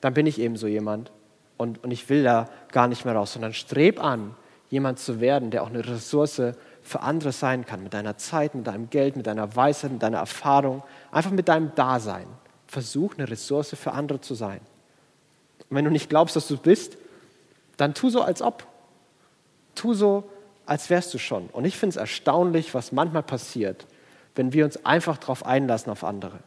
dann 0.01 0.13
bin 0.13 0.27
ich 0.27 0.39
eben 0.39 0.58
so 0.58 0.67
jemand 0.67 1.12
und, 1.58 1.84
und 1.84 1.91
ich 1.91 2.10
will 2.10 2.23
da 2.23 2.49
gar 2.71 2.88
nicht 2.88 3.05
mehr 3.05 3.15
raus, 3.15 3.34
sondern 3.34 3.53
streb 3.53 4.03
an, 4.03 4.36
jemand 4.69 4.99
zu 4.99 5.21
werden, 5.21 5.51
der 5.51 5.63
auch 5.63 5.69
eine 5.69 5.88
Ressource 5.88 6.41
für 6.81 7.01
andere 7.01 7.31
sein 7.31 7.65
kann, 7.65 7.84
mit 7.84 7.93
deiner 7.93 8.17
Zeit, 8.17 8.55
mit 8.55 8.67
deinem 8.67 8.89
Geld, 8.89 9.15
mit 9.15 9.27
deiner 9.27 9.55
Weisheit, 9.55 9.91
mit 9.91 10.03
deiner 10.03 10.17
Erfahrung, 10.17 10.84
einfach 11.12 11.31
mit 11.31 11.47
deinem 11.47 11.73
Dasein. 11.75 12.27
Versuch 12.67 13.15
eine 13.17 13.29
Ressource 13.29 13.75
für 13.75 13.93
andere 13.93 14.21
zu 14.21 14.36
sein. 14.36 14.60
Und 15.69 15.77
wenn 15.77 15.86
du 15.86 15.91
nicht 15.91 16.10
glaubst, 16.10 16.36
dass 16.36 16.47
du 16.47 16.58
bist, 16.58 16.97
dann 17.77 17.93
tu 17.93 18.10
so, 18.10 18.21
als 18.21 18.41
ob. 18.41 18.67
Tu 19.75 19.93
so, 19.93 20.23
als 20.65 20.89
wärst 20.89 21.13
du 21.13 21.17
schon. 21.17 21.47
Und 21.51 21.65
ich 21.65 21.77
finde 21.77 21.91
es 21.91 21.97
erstaunlich, 21.97 22.73
was 22.73 22.91
manchmal 22.91 23.23
passiert, 23.23 23.85
wenn 24.35 24.53
wir 24.53 24.65
uns 24.65 24.83
einfach 24.85 25.17
darauf 25.17 25.45
einlassen 25.45 25.91
auf 25.91 26.03
andere. 26.03 26.39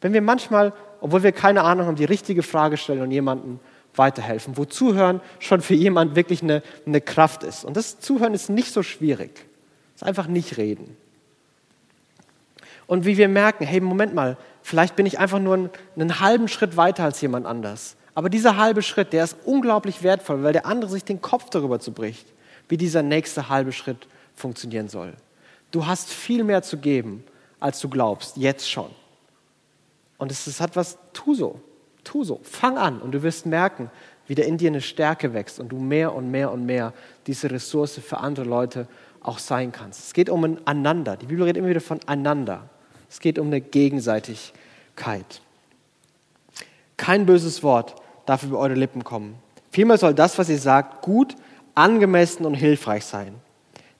Wenn 0.00 0.12
wir 0.12 0.22
manchmal, 0.22 0.72
obwohl 1.00 1.22
wir 1.22 1.32
keine 1.32 1.62
Ahnung 1.62 1.86
haben, 1.86 1.96
die 1.96 2.04
richtige 2.04 2.42
Frage 2.42 2.76
stellen 2.76 3.02
und 3.02 3.10
jemanden 3.10 3.60
weiterhelfen, 3.96 4.56
wo 4.56 4.64
Zuhören 4.64 5.20
schon 5.38 5.62
für 5.62 5.74
jemanden 5.74 6.16
wirklich 6.16 6.42
eine, 6.42 6.62
eine 6.86 7.00
Kraft 7.00 7.42
ist. 7.42 7.64
Und 7.64 7.76
das 7.76 7.98
Zuhören 7.98 8.34
ist 8.34 8.50
nicht 8.50 8.72
so 8.72 8.82
schwierig. 8.82 9.46
Es 9.94 10.02
ist 10.02 10.08
einfach 10.08 10.26
nicht 10.26 10.58
reden. 10.58 10.96
Und 12.86 13.04
wie 13.04 13.16
wir 13.16 13.28
merken, 13.28 13.64
hey, 13.64 13.80
Moment 13.80 14.14
mal, 14.14 14.36
vielleicht 14.62 14.94
bin 14.96 15.06
ich 15.06 15.18
einfach 15.18 15.40
nur 15.40 15.54
einen, 15.54 15.70
einen 15.96 16.20
halben 16.20 16.46
Schritt 16.48 16.76
weiter 16.76 17.04
als 17.04 17.20
jemand 17.20 17.46
anders. 17.46 17.96
Aber 18.14 18.30
dieser 18.30 18.56
halbe 18.56 18.82
Schritt, 18.82 19.12
der 19.12 19.24
ist 19.24 19.36
unglaublich 19.44 20.02
wertvoll, 20.02 20.42
weil 20.42 20.52
der 20.52 20.66
andere 20.66 20.90
sich 20.90 21.04
den 21.04 21.20
Kopf 21.20 21.50
darüber 21.50 21.80
zubricht, 21.80 22.26
wie 22.68 22.76
dieser 22.76 23.02
nächste 23.02 23.48
halbe 23.48 23.72
Schritt 23.72 24.08
funktionieren 24.34 24.88
soll. 24.88 25.14
Du 25.70 25.86
hast 25.86 26.10
viel 26.10 26.44
mehr 26.44 26.62
zu 26.62 26.78
geben, 26.78 27.24
als 27.60 27.80
du 27.80 27.88
glaubst, 27.88 28.36
jetzt 28.36 28.70
schon. 28.70 28.90
Und 30.18 30.30
es, 30.30 30.46
es 30.46 30.60
hat 30.60 30.76
was, 30.76 30.98
tu 31.12 31.34
so. 31.34 31.60
Tu 32.04 32.22
so, 32.22 32.40
fang 32.44 32.78
an 32.78 33.00
und 33.00 33.12
du 33.12 33.22
wirst 33.24 33.46
merken, 33.46 33.90
wie 34.28 34.36
der 34.36 34.46
in 34.46 34.58
dir 34.58 34.70
eine 34.70 34.80
Stärke 34.80 35.34
wächst 35.34 35.58
und 35.58 35.70
du 35.70 35.78
mehr 35.78 36.14
und 36.14 36.30
mehr 36.30 36.52
und 36.52 36.64
mehr 36.64 36.92
diese 37.26 37.50
Ressource 37.50 37.98
für 37.98 38.18
andere 38.18 38.46
Leute 38.46 38.86
auch 39.20 39.38
sein 39.40 39.72
kannst. 39.72 40.06
Es 40.06 40.12
geht 40.14 40.30
um 40.30 40.44
ein 40.44 40.66
Einander. 40.66 41.16
Die 41.16 41.26
Bibel 41.26 41.44
redet 41.44 41.58
immer 41.58 41.68
wieder 41.68 41.80
von 41.80 42.00
einander. 42.06 42.68
Es 43.10 43.20
geht 43.20 43.38
um 43.38 43.48
eine 43.48 43.60
Gegenseitigkeit. 43.60 45.40
Kein 46.96 47.26
böses 47.26 47.62
Wort 47.62 47.96
darf 48.24 48.44
über 48.44 48.58
eure 48.58 48.74
Lippen 48.74 49.04
kommen. 49.04 49.36
Vielmehr 49.70 49.98
soll 49.98 50.14
das, 50.14 50.38
was 50.38 50.48
ihr 50.48 50.58
sagt, 50.58 51.02
gut, 51.02 51.34
angemessen 51.76 52.44
und 52.44 52.54
hilfreich 52.54 53.04
sein. 53.04 53.34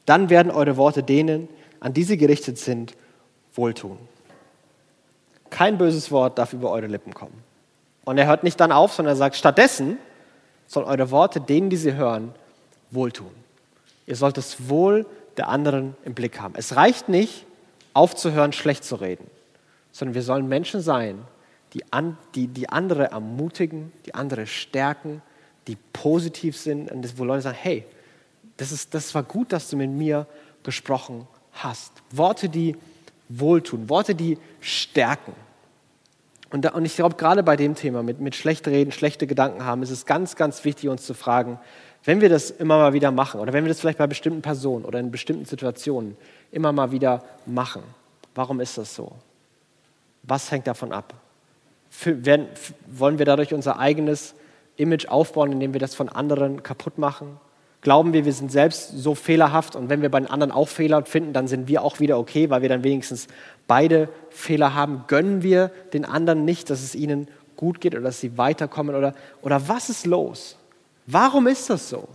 Dann 0.05 0.31
werden 0.31 0.51
eure 0.51 0.77
Worte 0.77 1.03
denen, 1.05 1.49
an 1.79 1.93
die 1.93 2.03
sie 2.03 2.17
gerichtet 2.17 2.59
sind, 2.59 2.95
wohltun. 3.55 3.99
Kein 5.51 5.79
böses 5.79 6.11
Wort 6.11 6.39
darf 6.39 6.53
über 6.53 6.71
eure 6.73 6.87
Lippen 6.89 7.15
kommen. 7.15 7.45
Und 8.05 8.19
er 8.19 8.27
hört 8.27 8.45
nicht 8.45 8.59
dann 8.61 8.73
auf, 8.73 8.93
sondern 8.93 9.15
er 9.15 9.19
sagt, 9.19 9.37
stattdessen 9.37 9.99
sollen 10.67 10.87
eure 10.87 11.11
Worte 11.11 11.41
denen, 11.41 11.71
die 11.71 11.77
sie 11.77 11.95
hören, 11.95 12.35
wohltun. 12.91 13.31
Ihr 14.07 14.17
sollt 14.17 14.37
das 14.37 14.69
Wohl 14.69 15.07
der 15.37 15.49
anderen 15.49 15.97
im 16.05 16.15
Blick 16.15 16.41
haben. 16.41 16.55
Es 16.57 16.77
reicht 16.77 17.09
nicht, 17.09 17.47
aufzuhören, 17.95 18.53
schlecht 18.53 18.85
zu 18.85 18.97
reden, 18.97 19.27
sondern 19.91 20.15
wir 20.15 20.23
sollen 20.23 20.49
Menschen 20.49 20.81
sein, 20.81 21.23
die, 21.73 21.83
an, 21.93 22.17
die, 22.35 22.47
die 22.47 22.69
andere 22.69 23.11
ermutigen, 23.11 23.93
die 24.05 24.15
andere 24.15 24.47
stärken, 24.47 25.23
die 25.67 25.77
positiv 25.93 26.57
sind 26.57 26.91
und 26.91 27.19
wo 27.19 27.25
Leute 27.25 27.43
sagen, 27.43 27.59
hey, 27.61 27.85
das, 28.57 28.73
ist, 28.73 28.95
das 28.95 29.15
war 29.15 29.23
gut, 29.23 29.53
dass 29.53 29.69
du 29.69 29.77
mit 29.77 29.91
mir 29.91 30.27
gesprochen 30.63 31.27
hast. 31.53 31.93
Worte, 32.11 32.49
die 32.49 32.77
wohltun, 33.29 33.89
Worte, 33.89 34.15
die 34.15 34.39
stärken. 34.61 35.33
Und, 36.51 36.65
da, 36.65 36.71
und 36.71 36.85
ich 36.85 36.95
glaube, 36.95 37.17
gerade 37.17 37.43
bei 37.43 37.57
dem 37.57 37.75
Thema 37.75 38.03
mit, 38.03 38.21
mit 38.21 38.37
schlecht 38.37 38.69
reden, 38.69 38.93
schlechte 38.93 39.27
Gedanken 39.27 39.65
haben, 39.65 39.83
ist 39.83 39.91
es 39.91 40.07
ganz, 40.07 40.37
ganz 40.37 40.65
wichtig, 40.65 40.89
uns 40.89 41.05
zu 41.05 41.15
fragen, 41.15 41.59
wenn 42.05 42.21
wir 42.21 42.29
das 42.29 42.51
immer 42.51 42.79
mal 42.79 42.93
wieder 42.93 43.11
machen 43.11 43.41
oder 43.41 43.53
wenn 43.53 43.65
wir 43.65 43.69
das 43.69 43.81
vielleicht 43.81 43.99
bei 43.99 44.07
bestimmten 44.07 44.43
Personen 44.43 44.85
oder 44.85 45.01
in 45.01 45.11
bestimmten 45.11 45.45
Situationen 45.45 46.17
immer 46.53 46.73
mal 46.73 46.93
wieder 46.93 47.25
machen, 47.47 47.83
warum 48.35 48.61
ist 48.61 48.79
das 48.79 48.95
so? 48.95 49.13
Was 50.23 50.51
hängt 50.53 50.69
davon 50.69 50.93
ab? 50.93 51.15
Für, 51.91 52.25
werden, 52.25 52.47
wollen 52.87 53.19
wir 53.19 53.27
dadurch 53.27 53.53
unser 53.53 53.81
eigenes 53.81 54.35
Image 54.77 55.09
aufbauen, 55.09 55.53
indem 55.53 55.73
wir 55.73 55.81
das 55.81 55.95
von 55.95 56.09
anderen 56.09 56.63
kaputt 56.63 56.99
machen? 56.99 57.39
Glauben 57.81 58.13
wir, 58.13 58.25
wir 58.25 58.33
sind 58.33 58.51
selbst 58.51 58.91
so 58.97 59.15
fehlerhaft 59.15 59.77
und 59.77 59.89
wenn 59.89 60.03
wir 60.03 60.11
bei 60.11 60.19
den 60.19 60.29
anderen 60.29 60.51
auch 60.51 60.69
Fehler 60.69 61.05
finden, 61.05 61.33
dann 61.33 61.47
sind 61.47 61.69
wir 61.69 61.83
auch 61.83 62.01
wieder 62.01 62.19
okay, 62.19 62.51
weil 62.51 62.63
wir 62.63 62.69
dann 62.69 62.83
wenigstens 62.83 63.29
beide 63.67 64.09
Fehler 64.31 64.75
haben? 64.75 65.05
Gönnen 65.07 65.43
wir 65.43 65.71
den 65.93 66.05
anderen 66.05 66.45
nicht, 66.45 66.69
dass 66.71 66.83
es 66.83 66.95
ihnen 66.95 67.29
gut 67.57 67.81
geht 67.81 67.95
oder 67.95 68.03
dass 68.03 68.21
sie 68.21 68.37
weiterkommen? 68.39 68.95
Oder, 68.95 69.15
oder 69.43 69.69
was 69.69 69.89
ist 69.89 70.07
los? 70.07 70.57
Warum 71.07 71.47
ist 71.47 71.71
das 71.71 71.89
so? 71.89 72.09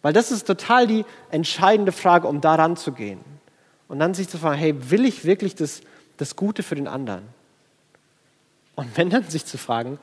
Weil 0.00 0.12
das 0.12 0.30
ist 0.30 0.46
total 0.46 0.86
die 0.86 1.04
entscheidende 1.30 1.92
Frage, 1.92 2.26
um 2.26 2.40
daran 2.40 2.76
zu 2.76 2.92
gehen. 2.92 3.20
Und 3.88 3.98
dann 3.98 4.14
sich 4.14 4.28
zu 4.28 4.38
fragen, 4.38 4.56
hey, 4.56 4.90
will 4.90 5.04
ich 5.04 5.24
wirklich 5.24 5.54
das, 5.54 5.80
das 6.16 6.36
Gute 6.36 6.62
für 6.62 6.76
den 6.76 6.88
anderen? 6.88 7.24
Und 8.74 8.96
wenn 8.96 9.10
dann 9.10 9.24
sich 9.24 9.44
zu 9.44 9.58
fragen, 9.58 9.98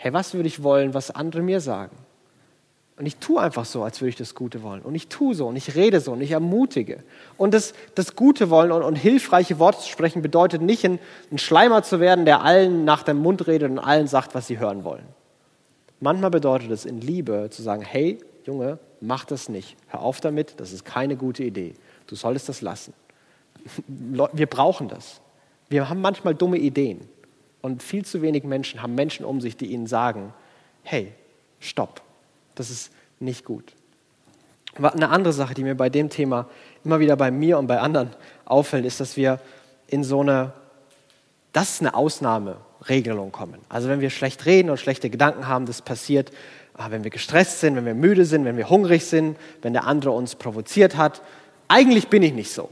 hey, 0.00 0.12
was 0.12 0.32
würde 0.32 0.46
ich 0.46 0.62
wollen, 0.62 0.94
was 0.94 1.10
andere 1.10 1.42
mir 1.42 1.60
sagen? 1.60 1.96
Und 2.96 3.06
ich 3.06 3.16
tue 3.16 3.40
einfach 3.40 3.64
so, 3.64 3.82
als 3.82 4.00
würde 4.00 4.10
ich 4.10 4.16
das 4.16 4.34
Gute 4.34 4.62
wollen. 4.62 4.82
Und 4.82 4.94
ich 4.94 5.08
tue 5.08 5.34
so 5.34 5.46
und 5.48 5.56
ich 5.56 5.74
rede 5.74 6.00
so 6.00 6.12
und 6.12 6.20
ich 6.20 6.30
ermutige. 6.30 7.02
Und 7.36 7.52
das, 7.52 7.74
das 7.94 8.14
Gute 8.16 8.48
wollen 8.48 8.72
und, 8.72 8.82
und 8.82 8.96
hilfreiche 8.96 9.58
Worte 9.58 9.80
zu 9.80 9.88
sprechen 9.88 10.22
bedeutet 10.22 10.62
nicht, 10.62 10.84
ein, 10.84 11.00
ein 11.30 11.38
Schleimer 11.38 11.82
zu 11.82 12.00
werden, 12.00 12.24
der 12.24 12.42
allen 12.42 12.84
nach 12.84 13.02
dem 13.02 13.18
Mund 13.18 13.46
redet 13.46 13.70
und 13.70 13.78
allen 13.78 14.06
sagt, 14.06 14.34
was 14.34 14.46
sie 14.46 14.58
hören 14.58 14.84
wollen. 14.84 15.04
Manchmal 16.00 16.30
bedeutet 16.30 16.70
es 16.70 16.84
in 16.84 17.00
Liebe 17.00 17.48
zu 17.50 17.62
sagen, 17.62 17.82
hey 17.82 18.18
Junge, 18.44 18.78
mach 19.00 19.24
das 19.24 19.48
nicht. 19.48 19.76
Hör 19.88 20.02
auf 20.02 20.20
damit, 20.20 20.54
das 20.58 20.72
ist 20.72 20.84
keine 20.84 21.16
gute 21.16 21.42
Idee. 21.42 21.74
Du 22.06 22.14
solltest 22.14 22.48
das 22.48 22.62
lassen. 22.62 22.94
Wir 23.88 24.46
brauchen 24.46 24.88
das. 24.88 25.20
Wir 25.68 25.88
haben 25.88 26.00
manchmal 26.00 26.36
dumme 26.36 26.58
Ideen. 26.58 27.00
Und 27.60 27.82
viel 27.82 28.04
zu 28.04 28.22
wenig 28.22 28.44
Menschen 28.44 28.82
haben 28.82 28.94
Menschen 28.94 29.24
um 29.24 29.40
sich, 29.40 29.56
die 29.56 29.66
ihnen 29.66 29.86
sagen, 29.86 30.32
hey, 30.82 31.12
stopp, 31.60 32.02
das 32.54 32.70
ist 32.70 32.92
nicht 33.20 33.44
gut. 33.44 33.72
Eine 34.74 35.08
andere 35.08 35.32
Sache, 35.32 35.54
die 35.54 35.64
mir 35.64 35.74
bei 35.74 35.90
dem 35.90 36.08
Thema 36.08 36.46
immer 36.84 37.00
wieder 37.00 37.16
bei 37.16 37.30
mir 37.30 37.58
und 37.58 37.66
bei 37.66 37.80
anderen 37.80 38.10
auffällt, 38.44 38.84
ist, 38.84 39.00
dass 39.00 39.16
wir 39.16 39.40
in 39.88 40.04
so 40.04 40.20
eine, 40.20 40.52
das 41.52 41.70
ist 41.70 41.80
eine 41.80 41.94
Ausnahmeregelung 41.94 43.32
kommen. 43.32 43.58
Also 43.68 43.88
wenn 43.88 44.00
wir 44.00 44.10
schlecht 44.10 44.46
reden 44.46 44.70
und 44.70 44.78
schlechte 44.78 45.10
Gedanken 45.10 45.48
haben, 45.48 45.66
das 45.66 45.82
passiert, 45.82 46.30
ah, 46.74 46.90
wenn 46.90 47.02
wir 47.02 47.10
gestresst 47.10 47.60
sind, 47.60 47.74
wenn 47.74 47.86
wir 47.86 47.94
müde 47.94 48.24
sind, 48.24 48.44
wenn 48.44 48.56
wir 48.56 48.70
hungrig 48.70 49.04
sind, 49.04 49.36
wenn 49.62 49.72
der 49.72 49.86
andere 49.86 50.12
uns 50.12 50.36
provoziert 50.36 50.96
hat. 50.96 51.22
Eigentlich 51.66 52.08
bin 52.08 52.22
ich 52.22 52.32
nicht 52.32 52.52
so. 52.52 52.68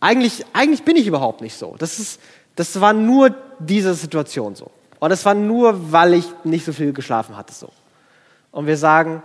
Eigentlich, 0.00 0.44
eigentlich 0.52 0.82
bin 0.82 0.96
ich 0.96 1.06
überhaupt 1.06 1.40
nicht 1.40 1.56
so. 1.56 1.74
Das, 1.78 1.98
ist, 1.98 2.20
das 2.56 2.80
war 2.80 2.92
nur 2.92 3.34
diese 3.58 3.94
Situation 3.94 4.54
so. 4.54 4.70
Und 4.98 5.10
das 5.10 5.24
war 5.24 5.34
nur, 5.34 5.92
weil 5.92 6.14
ich 6.14 6.26
nicht 6.44 6.64
so 6.64 6.72
viel 6.72 6.92
geschlafen 6.92 7.36
hatte 7.36 7.52
so. 7.52 7.70
Und 8.50 8.66
wir 8.66 8.76
sagen, 8.76 9.22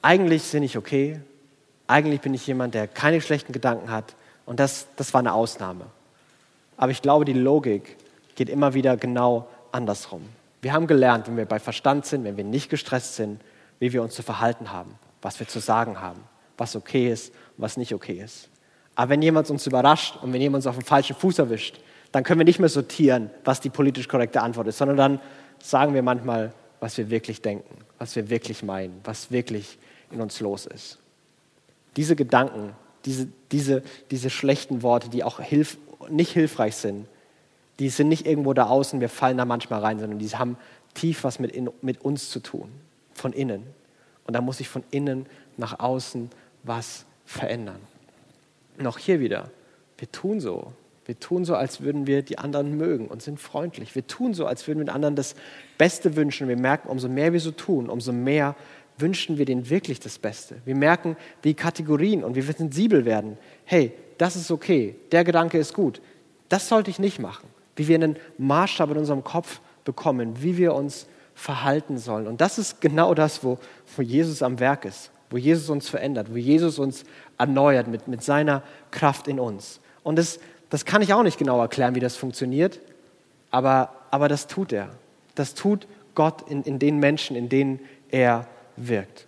eigentlich 0.00 0.50
bin 0.50 0.62
ich 0.62 0.78
okay, 0.78 1.20
eigentlich 1.86 2.20
bin 2.20 2.34
ich 2.34 2.46
jemand, 2.46 2.74
der 2.74 2.86
keine 2.88 3.20
schlechten 3.20 3.52
Gedanken 3.52 3.90
hat. 3.90 4.14
Und 4.46 4.58
das, 4.60 4.86
das 4.96 5.12
war 5.12 5.20
eine 5.20 5.34
Ausnahme. 5.34 5.84
Aber 6.76 6.90
ich 6.90 7.02
glaube, 7.02 7.24
die 7.24 7.34
Logik 7.34 7.96
geht 8.34 8.48
immer 8.48 8.72
wieder 8.72 8.96
genau 8.96 9.48
andersrum. 9.72 10.22
Wir 10.62 10.72
haben 10.72 10.86
gelernt, 10.86 11.26
wenn 11.28 11.36
wir 11.36 11.44
bei 11.44 11.58
Verstand 11.58 12.06
sind, 12.06 12.24
wenn 12.24 12.36
wir 12.36 12.44
nicht 12.44 12.70
gestresst 12.70 13.16
sind, 13.16 13.40
wie 13.78 13.92
wir 13.92 14.02
uns 14.02 14.14
zu 14.14 14.22
verhalten 14.22 14.72
haben, 14.72 14.94
was 15.22 15.38
wir 15.40 15.46
zu 15.46 15.60
sagen 15.60 16.00
haben, 16.00 16.20
was 16.56 16.74
okay 16.74 17.10
ist 17.10 17.32
und 17.56 17.62
was 17.62 17.76
nicht 17.76 17.94
okay 17.94 18.20
ist. 18.22 18.48
Aber 18.94 19.10
wenn 19.10 19.22
jemand 19.22 19.50
uns 19.50 19.66
überrascht 19.66 20.16
und 20.22 20.32
wenn 20.32 20.40
jemand 20.40 20.64
uns 20.64 20.66
auf 20.66 20.76
dem 20.76 20.84
falschen 20.84 21.14
Fuß 21.14 21.38
erwischt, 21.38 21.78
dann 22.12 22.24
können 22.24 22.40
wir 22.40 22.44
nicht 22.44 22.58
mehr 22.58 22.68
sortieren, 22.68 23.30
was 23.44 23.60
die 23.60 23.70
politisch 23.70 24.08
korrekte 24.08 24.40
Antwort 24.40 24.66
ist, 24.68 24.78
sondern 24.78 24.96
dann 24.96 25.20
sagen 25.58 25.94
wir 25.94 26.02
manchmal, 26.02 26.52
was 26.80 26.96
wir 26.96 27.10
wirklich 27.10 27.42
denken, 27.42 27.76
was 27.98 28.16
wir 28.16 28.30
wirklich 28.30 28.62
meinen, 28.62 29.00
was 29.04 29.30
wirklich 29.30 29.78
in 30.10 30.20
uns 30.20 30.40
los 30.40 30.66
ist. 30.66 30.98
Diese 31.96 32.16
Gedanken, 32.16 32.72
diese, 33.04 33.28
diese, 33.52 33.82
diese 34.10 34.30
schlechten 34.30 34.82
Worte, 34.82 35.08
die 35.08 35.24
auch 35.24 35.40
hilf, 35.40 35.78
nicht 36.08 36.32
hilfreich 36.32 36.76
sind, 36.76 37.06
die 37.78 37.90
sind 37.90 38.08
nicht 38.08 38.26
irgendwo 38.26 38.54
da 38.54 38.66
außen, 38.66 39.00
wir 39.00 39.08
fallen 39.08 39.36
da 39.36 39.44
manchmal 39.44 39.80
rein, 39.80 39.98
sondern 39.98 40.18
die 40.18 40.28
haben 40.28 40.56
tief 40.94 41.24
was 41.24 41.38
mit, 41.38 41.52
in, 41.52 41.70
mit 41.82 42.00
uns 42.00 42.30
zu 42.30 42.40
tun, 42.40 42.70
von 43.12 43.32
innen. 43.32 43.64
Und 44.26 44.34
da 44.34 44.40
muss 44.40 44.58
sich 44.58 44.68
von 44.68 44.82
innen 44.90 45.26
nach 45.56 45.78
außen 45.78 46.30
was 46.64 47.04
verändern. 47.24 47.80
Auch 48.84 48.98
hier 48.98 49.20
wieder, 49.20 49.50
wir 49.96 50.10
tun 50.10 50.40
so. 50.40 50.72
Wir 51.08 51.18
tun 51.18 51.46
so, 51.46 51.54
als 51.54 51.80
würden 51.80 52.06
wir 52.06 52.20
die 52.20 52.36
anderen 52.36 52.76
mögen 52.76 53.06
und 53.06 53.22
sind 53.22 53.40
freundlich. 53.40 53.94
Wir 53.94 54.06
tun 54.06 54.34
so, 54.34 54.44
als 54.44 54.68
würden 54.68 54.80
wir 54.80 54.84
den 54.84 54.94
anderen 54.94 55.16
das 55.16 55.36
Beste 55.78 56.16
wünschen. 56.16 56.48
Wir 56.48 56.58
merken, 56.58 56.90
umso 56.90 57.08
mehr 57.08 57.32
wir 57.32 57.40
so 57.40 57.50
tun, 57.50 57.88
umso 57.88 58.12
mehr 58.12 58.54
wünschen 58.98 59.38
wir 59.38 59.46
denen 59.46 59.70
wirklich 59.70 60.00
das 60.00 60.18
Beste. 60.18 60.56
Wir 60.66 60.74
merken 60.74 61.16
die 61.44 61.54
Kategorien 61.54 62.22
und 62.22 62.34
wir 62.34 62.42
sensibel 62.42 63.06
werden. 63.06 63.38
Hey, 63.64 63.94
das 64.18 64.36
ist 64.36 64.50
okay, 64.50 64.96
der 65.10 65.24
Gedanke 65.24 65.56
ist 65.56 65.72
gut. 65.72 66.02
Das 66.50 66.68
sollte 66.68 66.90
ich 66.90 66.98
nicht 66.98 67.20
machen. 67.20 67.48
Wie 67.74 67.88
wir 67.88 67.94
einen 67.94 68.16
Maßstab 68.36 68.90
in 68.90 68.98
unserem 68.98 69.24
Kopf 69.24 69.62
bekommen, 69.86 70.42
wie 70.42 70.58
wir 70.58 70.74
uns 70.74 71.06
verhalten 71.34 71.96
sollen. 71.96 72.26
Und 72.26 72.42
das 72.42 72.58
ist 72.58 72.82
genau 72.82 73.14
das, 73.14 73.42
wo, 73.42 73.58
wo 73.96 74.02
Jesus 74.02 74.42
am 74.42 74.60
Werk 74.60 74.84
ist, 74.84 75.10
wo 75.30 75.38
Jesus 75.38 75.70
uns 75.70 75.88
verändert, 75.88 76.26
wo 76.30 76.36
Jesus 76.36 76.78
uns 76.78 77.04
erneuert 77.38 77.88
mit, 77.88 78.08
mit 78.08 78.22
seiner 78.22 78.62
Kraft 78.90 79.26
in 79.26 79.40
uns. 79.40 79.80
Und 80.02 80.16
das 80.16 80.38
das 80.70 80.84
kann 80.84 81.02
ich 81.02 81.14
auch 81.14 81.22
nicht 81.22 81.38
genau 81.38 81.60
erklären, 81.60 81.94
wie 81.94 82.00
das 82.00 82.16
funktioniert, 82.16 82.80
aber, 83.50 83.90
aber 84.10 84.28
das 84.28 84.46
tut 84.46 84.72
er. 84.72 84.90
Das 85.34 85.54
tut 85.54 85.86
Gott 86.14 86.48
in, 86.50 86.62
in 86.62 86.78
den 86.78 86.98
Menschen, 86.98 87.36
in 87.36 87.48
denen 87.48 87.80
er 88.10 88.46
wirkt. 88.76 89.26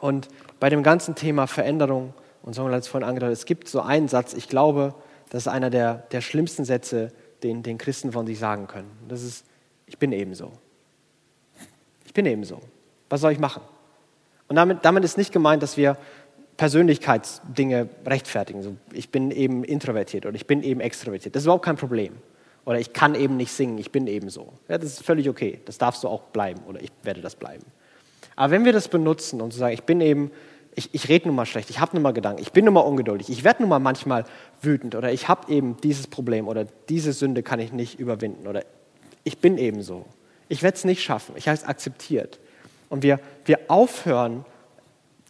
Und 0.00 0.28
bei 0.60 0.68
dem 0.68 0.82
ganzen 0.82 1.14
Thema 1.14 1.46
Veränderung, 1.46 2.12
und 2.42 2.54
so 2.54 2.62
haben 2.62 2.70
wir 2.70 2.76
es 2.76 2.88
vorhin 2.88 3.08
angedeutet, 3.08 3.38
es 3.38 3.46
gibt 3.46 3.68
so 3.68 3.80
einen 3.80 4.08
Satz, 4.08 4.34
ich 4.34 4.48
glaube, 4.48 4.94
das 5.30 5.44
ist 5.44 5.48
einer 5.48 5.70
der, 5.70 5.94
der 6.10 6.20
schlimmsten 6.20 6.64
Sätze, 6.64 7.12
den, 7.42 7.62
den 7.62 7.78
Christen 7.78 8.12
von 8.12 8.26
sich 8.26 8.38
sagen 8.38 8.66
können. 8.66 8.90
Das 9.08 9.22
ist, 9.22 9.44
ich 9.86 9.98
bin 9.98 10.12
ebenso. 10.12 10.52
Ich 12.04 12.12
bin 12.12 12.26
ebenso. 12.26 12.60
Was 13.08 13.20
soll 13.20 13.32
ich 13.32 13.38
machen? 13.38 13.62
Und 14.48 14.56
damit, 14.56 14.84
damit 14.84 15.04
ist 15.04 15.16
nicht 15.16 15.32
gemeint, 15.32 15.62
dass 15.62 15.76
wir 15.76 15.96
Persönlichkeitsdinge 16.56 17.88
rechtfertigen. 18.06 18.62
So, 18.62 18.76
ich 18.92 19.10
bin 19.10 19.30
eben 19.30 19.64
introvertiert 19.64 20.26
oder 20.26 20.34
ich 20.36 20.46
bin 20.46 20.62
eben 20.62 20.80
extrovertiert. 20.80 21.34
Das 21.34 21.42
ist 21.42 21.46
überhaupt 21.46 21.64
kein 21.64 21.76
Problem. 21.76 22.14
Oder 22.64 22.78
ich 22.78 22.92
kann 22.92 23.14
eben 23.14 23.36
nicht 23.36 23.52
singen, 23.52 23.78
ich 23.78 23.90
bin 23.90 24.06
eben 24.06 24.30
so. 24.30 24.52
Ja, 24.68 24.78
das 24.78 24.92
ist 24.92 25.02
völlig 25.02 25.28
okay. 25.28 25.60
Das 25.64 25.78
darfst 25.78 26.04
du 26.04 26.08
auch 26.08 26.22
bleiben 26.24 26.60
oder 26.68 26.80
ich 26.80 26.90
werde 27.02 27.20
das 27.20 27.34
bleiben. 27.34 27.64
Aber 28.36 28.50
wenn 28.52 28.64
wir 28.64 28.72
das 28.72 28.88
benutzen 28.88 29.40
und 29.40 29.52
zu 29.52 29.58
sagen, 29.58 29.74
ich 29.74 29.82
bin 29.82 30.00
eben, 30.00 30.30
ich, 30.74 30.94
ich 30.94 31.08
rede 31.08 31.26
nun 31.26 31.34
mal 31.34 31.46
schlecht, 31.46 31.70
ich 31.70 31.80
habe 31.80 31.94
nun 31.94 32.02
mal 32.02 32.12
Gedanken, 32.12 32.40
ich 32.40 32.52
bin 32.52 32.64
nun 32.64 32.74
mal 32.74 32.80
ungeduldig, 32.80 33.28
ich 33.28 33.44
werde 33.44 33.62
nun 33.62 33.68
mal 33.68 33.80
manchmal 33.80 34.24
wütend 34.60 34.94
oder 34.94 35.12
ich 35.12 35.28
habe 35.28 35.52
eben 35.52 35.76
dieses 35.82 36.06
Problem 36.06 36.46
oder 36.46 36.66
diese 36.88 37.12
Sünde 37.12 37.42
kann 37.42 37.58
ich 37.58 37.72
nicht 37.72 37.98
überwinden 37.98 38.46
oder 38.46 38.64
ich 39.24 39.38
bin 39.38 39.58
eben 39.58 39.82
so. 39.82 40.06
Ich 40.48 40.62
werde 40.62 40.76
es 40.76 40.84
nicht 40.84 41.02
schaffen. 41.02 41.34
Ich 41.36 41.48
habe 41.48 41.56
es 41.56 41.64
akzeptiert. 41.64 42.38
Und 42.88 43.02
wir, 43.02 43.20
wir 43.44 43.58
aufhören, 43.68 44.44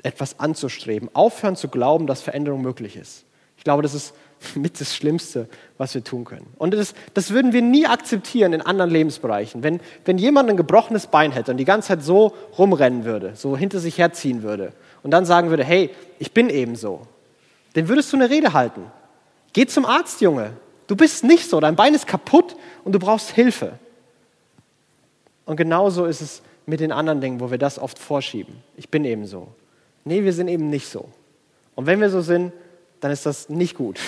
etwas 0.03 0.41
anzustreben, 0.41 1.09
aufhören 1.15 1.57
zu 1.57 1.69
glauben, 1.69 2.07
dass 2.07 2.23
Veränderung 2.23 2.63
möglich 2.63 2.97
ist. 2.97 3.25
Ich 3.57 3.65
glaube, 3.65 3.83
das 3.83 3.95
ist 3.95 4.15
mit 4.55 4.81
das 4.81 4.95
Schlimmste, 4.95 5.49
was 5.79 5.95
wir 5.95 6.03
tun 6.03 6.25
können. 6.25 6.47
Und 6.59 6.75
das, 6.75 6.95
das 7.15 7.31
würden 7.31 7.53
wir 7.53 7.63
nie 7.63 7.87
akzeptieren 7.87 8.53
in 8.53 8.61
anderen 8.61 8.91
Lebensbereichen. 8.91 9.63
Wenn, 9.63 9.81
wenn 10.05 10.19
jemand 10.19 10.51
ein 10.51 10.57
gebrochenes 10.57 11.07
Bein 11.07 11.33
hätte 11.33 11.53
und 11.53 11.59
die 11.59 11.65
ganze 11.65 11.89
Zeit 11.89 12.03
so 12.03 12.35
rumrennen 12.59 13.05
würde, 13.05 13.33
so 13.37 13.57
hinter 13.57 13.79
sich 13.79 13.99
herziehen 13.99 14.43
würde 14.43 14.73
und 15.03 15.11
dann 15.11 15.25
sagen 15.25 15.51
würde, 15.51 15.65
hey, 15.65 15.91
ich 16.19 16.33
bin 16.33 16.51
eben 16.51 16.77
so, 16.77 17.03
dann 17.75 17.89
würdest 17.89 18.13
du 18.13 18.17
eine 18.17 18.31
Rede 18.31 18.53
halten. 18.53 18.85
Geh 19.53 19.67
zum 19.67 19.85
Arzt, 19.85 20.21
Junge. 20.21 20.53
Du 20.87 20.97
bist 20.97 21.25
nicht 21.25 21.49
so, 21.49 21.61
dein 21.61 21.77
Bein 21.77 21.95
ist 21.95 22.07
kaputt 22.07 22.57
und 22.85 22.93
du 22.93 22.99
brauchst 22.99 23.31
Hilfe. 23.31 23.79
Und 25.45 25.57
genauso 25.57 26.05
ist 26.05 26.21
es 26.21 26.43
mit 26.67 26.81
den 26.81 26.93
anderen 26.93 27.21
Dingen, 27.21 27.41
wo 27.41 27.51
wir 27.51 27.59
das 27.59 27.79
oft 27.79 27.99
vorschieben. 27.99 28.57
Ich 28.77 28.89
bin 28.89 29.05
eben 29.05 29.27
so. 29.27 29.49
Nee, 30.05 30.25
wir 30.25 30.33
sind 30.33 30.49
eben 30.49 30.69
nicht 30.69 30.89
so. 30.89 31.09
Und 31.75 31.87
wenn 31.87 32.01
wir 32.01 32.11
so 32.11 32.21
sind, 32.21 32.53
dann 33.01 33.11
ist 33.11 33.27
das 33.27 33.49
nicht 33.49 33.77
gut. 33.77 33.99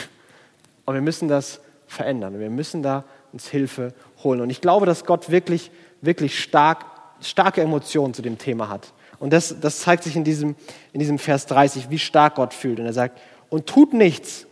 Und 0.85 0.95
wir 0.95 1.03
müssen 1.03 1.29
das 1.29 1.61
verändern. 1.87 2.39
Wir 2.39 2.51
müssen 2.51 2.83
da 2.83 3.05
uns 3.33 3.49
Hilfe 3.49 3.95
holen. 4.23 4.41
Und 4.41 4.51
ich 4.51 4.61
glaube, 4.61 4.87
dass 4.87 5.05
Gott 5.05 5.31
wirklich, 5.31 5.71
wirklich 6.01 6.41
stark, 6.41 6.85
starke 7.21 7.63
Emotionen 7.63 8.15
zu 8.15 8.23
dem 8.23 8.39
Thema 8.39 8.69
hat. 8.69 8.93
Und 9.19 9.33
das, 9.33 9.59
das 9.61 9.81
zeigt 9.81 10.05
sich 10.05 10.17
in 10.17 10.25
diesem, 10.25 10.57
in 10.93 11.01
diesem 11.01 11.19
Vers 11.19 11.47
30, 11.47 11.91
wie 11.91 11.99
stark 11.99 12.37
Gott 12.37 12.53
fühlt. 12.53 12.81
Und 12.81 12.87
er 12.87 12.93
sagt, 12.93 13.21
und 13.49 13.67
tut 13.67 13.95
nichts, 13.95 14.47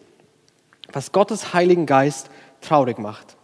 was 0.92 1.12
Gottes 1.12 1.52
Heiligen 1.52 1.86
Geist 1.86 2.30
traurig 2.60 2.98
macht. 2.98 3.36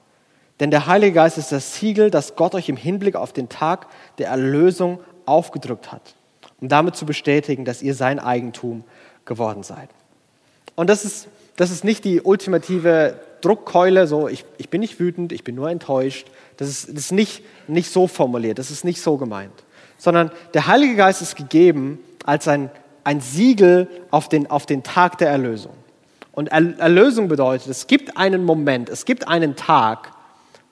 Denn 0.61 0.71
der 0.71 0.87
Heilige 0.87 1.13
Geist 1.13 1.39
ist 1.39 1.53
das 1.53 1.77
Siegel, 1.77 2.11
das 2.11 2.37
Gott 2.37 2.55
euch 2.55 2.69
im 2.69 2.77
Hinblick 2.77 3.17
auf 3.17 3.33
den 3.33 3.49
Tag 3.49 3.87
der 4.19 4.29
Erlösung 4.29 5.01
aufgedrückt 5.25 5.93
hat, 5.93 6.15
um 6.61 6.69
damit 6.69 6.97
zu 6.97 7.07
bestätigen, 7.07 7.65
dass 7.65 7.83
ihr 7.83 7.95
sein 7.95 8.19
Eigentum 8.19 8.85
geworden 9.25 9.63
seid. 9.63 9.89
Und 10.75 10.89
das 10.89 11.05
ist, 11.05 11.29
das 11.57 11.71
ist 11.71 11.85
nicht 11.85 12.05
die 12.05 12.21
ultimative 12.21 13.21
Druckkeule, 13.41 14.07
so 14.07 14.29
ich, 14.29 14.45
ich 14.59 14.69
bin 14.69 14.81
nicht 14.81 14.99
wütend, 15.01 15.33
ich 15.33 15.45
bin 15.45 15.55
nur 15.55 15.71
enttäuscht. 15.71 16.29
Das 16.57 16.69
ist, 16.69 16.89
das 16.89 16.97
ist 16.97 17.13
nicht, 17.13 17.43
nicht 17.67 17.91
so 17.91 18.07
formuliert, 18.07 18.59
das 18.59 18.71
ist 18.71 18.85
nicht 18.85 19.01
so 19.01 19.17
gemeint. 19.17 19.53
Sondern 19.97 20.31
der 20.55 20.67
Heilige 20.67 20.97
Geist 20.97 21.23
ist 21.23 21.37
gegeben 21.37 21.99
als 22.25 22.47
ein, 22.49 22.71
ein 23.05 23.21
Siegel 23.21 23.89
auf 24.11 24.29
den, 24.29 24.51
auf 24.51 24.67
den 24.67 24.83
Tag 24.83 25.19
der 25.19 25.31
Erlösung. 25.31 25.73
Und 26.33 26.49
Erlösung 26.49 27.27
bedeutet, 27.27 27.67
es 27.67 27.89
gibt 27.89 28.17
einen 28.17 28.45
Moment, 28.45 28.89
es 28.89 29.05
gibt 29.05 29.27
einen 29.27 29.57
Tag, 29.57 30.13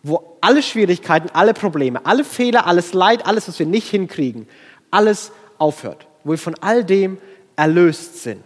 wo 0.05 0.37
alle 0.41 0.63
Schwierigkeiten, 0.63 1.29
alle 1.33 1.55
Probleme, 1.55 2.07
alle 2.07 2.23
Fehler, 2.23 2.69
alles 2.69 2.93
Leid, 2.93 3.27
alles, 3.27 3.49
was 3.49 3.59
wir 3.59 3.67
nicht 3.67 3.89
hinkriegen, 3.89 4.47
alles 4.93 5.33
aufhört. 5.59 6.07
Wo 6.25 6.33
wir 6.33 6.39
von 6.39 6.55
all 6.61 6.85
dem 6.85 7.19
erlöst 7.57 8.23
sind. 8.23 8.43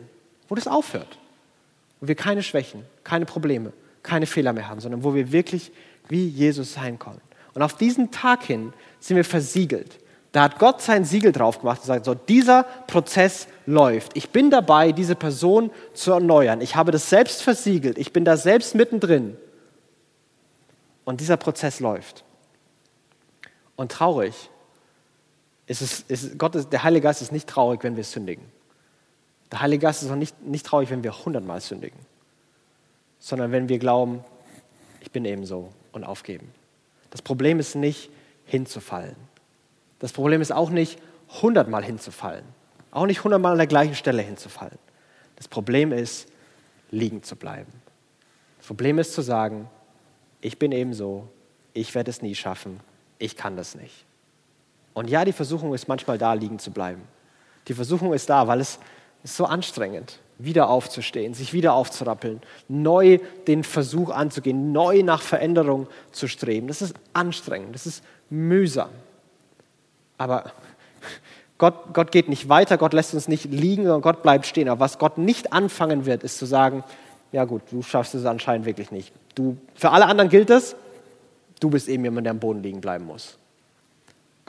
Wo 0.49 0.55
das 0.55 0.69
aufhört. 0.69 1.19
Wo 2.01 2.09
wir 2.09 2.15
keine 2.15 2.43
Schwächen, 2.43 2.85
keine 3.05 3.27
Probleme, 3.27 3.73
keine 4.03 4.27
Fehler 4.27 4.53
mehr 4.53 4.69
haben, 4.69 4.81
sondern 4.81 5.05
wo 5.05 5.15
wir 5.15 5.33
wirklich 5.33 5.73
wie 6.09 6.27
Jesus 6.27 6.75
sein 6.75 6.99
können. 6.99 7.21
Und 7.55 7.63
auf 7.63 7.75
diesen 7.75 8.11
Tag 8.11 8.45
hin 8.45 8.73
sind 9.01 9.17
wir 9.17 9.25
versiegelt. 9.25 9.99
Da 10.33 10.43
hat 10.43 10.59
Gott 10.59 10.81
sein 10.81 11.05
Siegel 11.05 11.33
drauf 11.33 11.59
gemacht 11.59 11.81
und 11.81 11.87
sagt, 11.87 12.05
so, 12.05 12.15
dieser 12.15 12.63
Prozess 12.63 13.49
läuft. 13.67 14.17
Ich 14.17 14.31
bin 14.31 14.51
dabei, 14.51 14.93
diese 14.93 15.17
Person 15.17 15.71
zu 15.93 16.13
erneuern. 16.13 16.61
Ich 16.61 16.77
habe 16.77 16.93
das 16.93 17.11
selbst 17.11 17.43
versiegelt. 17.43 17.99
Ich 17.99 18.13
bin 18.13 18.25
da 18.25 18.37
selbst 18.37 18.77
mittendrin. 18.77 19.37
Und 21.05 21.21
dieser 21.21 21.37
Prozess 21.37 21.81
läuft. 21.81 22.25
Und 23.75 23.91
traurig 23.91 24.51
es, 25.71 26.01
ist 26.09 26.37
Gott, 26.37 26.57
ist, 26.57 26.73
der 26.73 26.83
Heilige 26.83 27.05
Geist 27.05 27.23
ist 27.23 27.31
nicht 27.31 27.49
traurig, 27.49 27.85
wenn 27.85 27.97
wir 27.97 28.03
sündigen. 28.03 28.45
Der 29.53 29.61
Heilige 29.61 29.83
Geist 29.83 30.03
ist 30.03 30.11
auch 30.11 30.17
nicht, 30.17 30.43
nicht 30.43 30.67
traurig, 30.67 30.91
wenn 30.91 31.05
wir 31.05 31.25
hundertmal 31.25 31.61
sündigen, 31.61 31.99
sondern 33.21 33.53
wenn 33.53 33.69
wir 33.69 33.79
glauben, 33.79 34.25
ich 35.01 35.13
bin 35.13 35.25
eben 35.25 35.47
so 35.47 35.71
und 35.93 36.03
aufgeben. 36.03 36.53
Das 37.11 37.23
Problem 37.23 37.61
ist 37.61 37.77
nicht 37.77 38.11
hinzufallen. 38.47 39.15
Das 40.01 40.13
Problem 40.13 40.41
ist 40.41 40.51
auch 40.51 40.71
nicht 40.71 40.99
hundertmal 41.41 41.85
hinzufallen. 41.85 42.45
Auch 42.91 43.07
nicht 43.07 43.23
hundertmal 43.23 43.53
an 43.53 43.59
der 43.59 43.67
gleichen 43.69 43.95
Stelle 43.95 44.23
hinzufallen. 44.23 44.79
Das 45.37 45.47
Problem 45.47 45.93
ist, 45.93 46.29
liegen 46.91 47.23
zu 47.23 47.37
bleiben. 47.37 47.73
Das 48.59 48.67
Problem 48.67 48.99
ist 48.99 49.15
zu 49.15 49.23
sagen, 49.23 49.71
ich 50.41 50.59
bin 50.59 50.73
eben 50.73 50.95
so, 50.95 51.29
ich 51.75 51.95
werde 51.95 52.11
es 52.11 52.23
nie 52.23 52.35
schaffen, 52.35 52.81
ich 53.19 53.37
kann 53.37 53.57
das 53.57 53.77
nicht. 53.77 54.05
Und 54.95 55.09
ja, 55.11 55.25
die 55.25 55.33
Versuchung 55.33 55.75
ist 55.75 55.89
manchmal 55.89 56.19
da, 56.19 56.33
liegen 56.33 56.59
zu 56.59 56.71
bleiben. 56.71 57.03
Die 57.69 57.75
Versuchung 57.75 58.13
ist 58.13 58.29
da, 58.29 58.47
weil 58.49 58.61
es 58.61 58.79
ist 59.23 59.37
so 59.37 59.45
anstrengend, 59.45 60.19
wieder 60.39 60.69
aufzustehen, 60.69 61.35
sich 61.35 61.53
wieder 61.53 61.75
aufzurappeln, 61.75 62.41
neu 62.69 63.19
den 63.47 63.63
Versuch 63.65 64.11
anzugehen, 64.11 64.73
neu 64.73 65.03
nach 65.03 65.23
Veränderung 65.23 65.87
zu 66.13 66.27
streben. 66.27 66.69
Das 66.69 66.83
ist 66.83 66.95
anstrengend, 67.13 67.75
das 67.75 67.87
ist 67.87 68.03
mühsam. 68.31 68.91
Aber 70.19 70.53
Gott, 71.59 71.93
Gott 71.93 72.11
geht 72.11 72.29
nicht 72.29 72.49
weiter, 72.49 72.79
Gott 72.79 72.95
lässt 72.95 73.13
uns 73.15 73.29
nicht 73.29 73.45
liegen, 73.45 73.83
sondern 73.83 74.01
Gott 74.01 74.23
bleibt 74.23 74.47
stehen. 74.47 74.69
Aber 74.69 74.81
was 74.81 74.99
Gott 74.99 75.19
nicht 75.19 75.53
anfangen 75.53 76.07
wird, 76.07 76.25
ist 76.25 76.39
zu 76.39 76.47
sagen, 76.47 76.85
ja 77.33 77.45
gut, 77.45 77.63
du 77.71 77.83
schaffst 77.83 78.15
es 78.15 78.25
anscheinend 78.25 78.67
wirklich 78.67 78.91
nicht. 78.91 79.13
Du, 79.35 79.57
für 79.75 79.91
alle 79.91 80.07
anderen 80.07 80.31
gilt 80.31 80.51
es, 80.51 80.75
du 81.61 81.71
bist 81.71 81.89
eben 81.89 82.05
jemand, 82.05 82.27
der 82.27 82.33
am 82.33 82.41
Boden 82.41 82.63
liegen 82.63 82.81
bleiben 82.81 83.05
muss. 83.05 83.37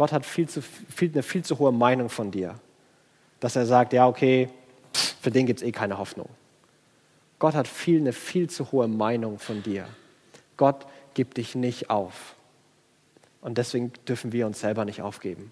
Gott 0.02 0.14
hat 0.14 0.26
viel 0.26 0.50
zu, 0.50 0.64
viel, 0.64 1.12
eine 1.12 1.22
viel 1.22 1.46
zu 1.46 1.60
hohe 1.60 1.72
Meinung 1.72 2.10
von 2.10 2.32
dir, 2.32 2.56
dass 3.40 3.56
er 3.56 3.68
sagt, 3.68 3.94
ja 3.94 4.08
okay, 4.08 4.50
für 5.22 5.30
den 5.30 5.46
gibt 5.46 5.62
es 5.62 5.68
eh 5.68 5.72
keine 5.72 6.00
Hoffnung. 6.00 6.28
Gott 7.38 7.54
hat 7.54 7.68
viel, 7.68 8.00
eine 8.00 8.12
viel 8.12 8.50
zu 8.50 8.72
hohe 8.72 8.88
Meinung 8.88 9.38
von 9.38 9.62
dir. 9.62 9.86
Gott 10.58 10.88
gibt 11.14 11.38
dich 11.38 11.54
nicht 11.54 11.92
auf. 11.92 12.34
Und 13.42 13.60
deswegen 13.60 13.94
dürfen 14.08 14.32
wir 14.32 14.48
uns 14.48 14.60
selber 14.60 14.86
nicht 14.86 15.04
aufgeben. 15.04 15.52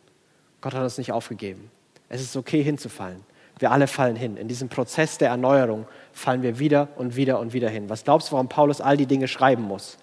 Gott 0.62 0.74
hat 0.74 0.82
uns 0.82 0.98
nicht 0.98 1.12
aufgegeben. 1.12 1.70
Es 2.10 2.20
ist 2.20 2.36
okay 2.36 2.64
hinzufallen. 2.64 3.24
Wir 3.60 3.70
alle 3.70 3.86
fallen 3.86 4.16
hin. 4.16 4.36
In 4.36 4.48
diesem 4.48 4.68
Prozess 4.68 5.20
der 5.20 5.30
Erneuerung 5.30 5.86
fallen 6.12 6.42
wir 6.42 6.58
wieder 6.58 6.88
und 6.96 7.16
wieder 7.16 7.40
und 7.40 7.54
wieder 7.54 7.70
hin. 7.70 7.88
Was 7.88 8.04
glaubst 8.04 8.30
du, 8.30 8.32
warum 8.32 8.50
Paulus 8.50 8.82
all 8.82 8.98
die 8.98 9.06
Dinge 9.06 9.28
schreiben 9.28 9.62
muss? 9.62 10.00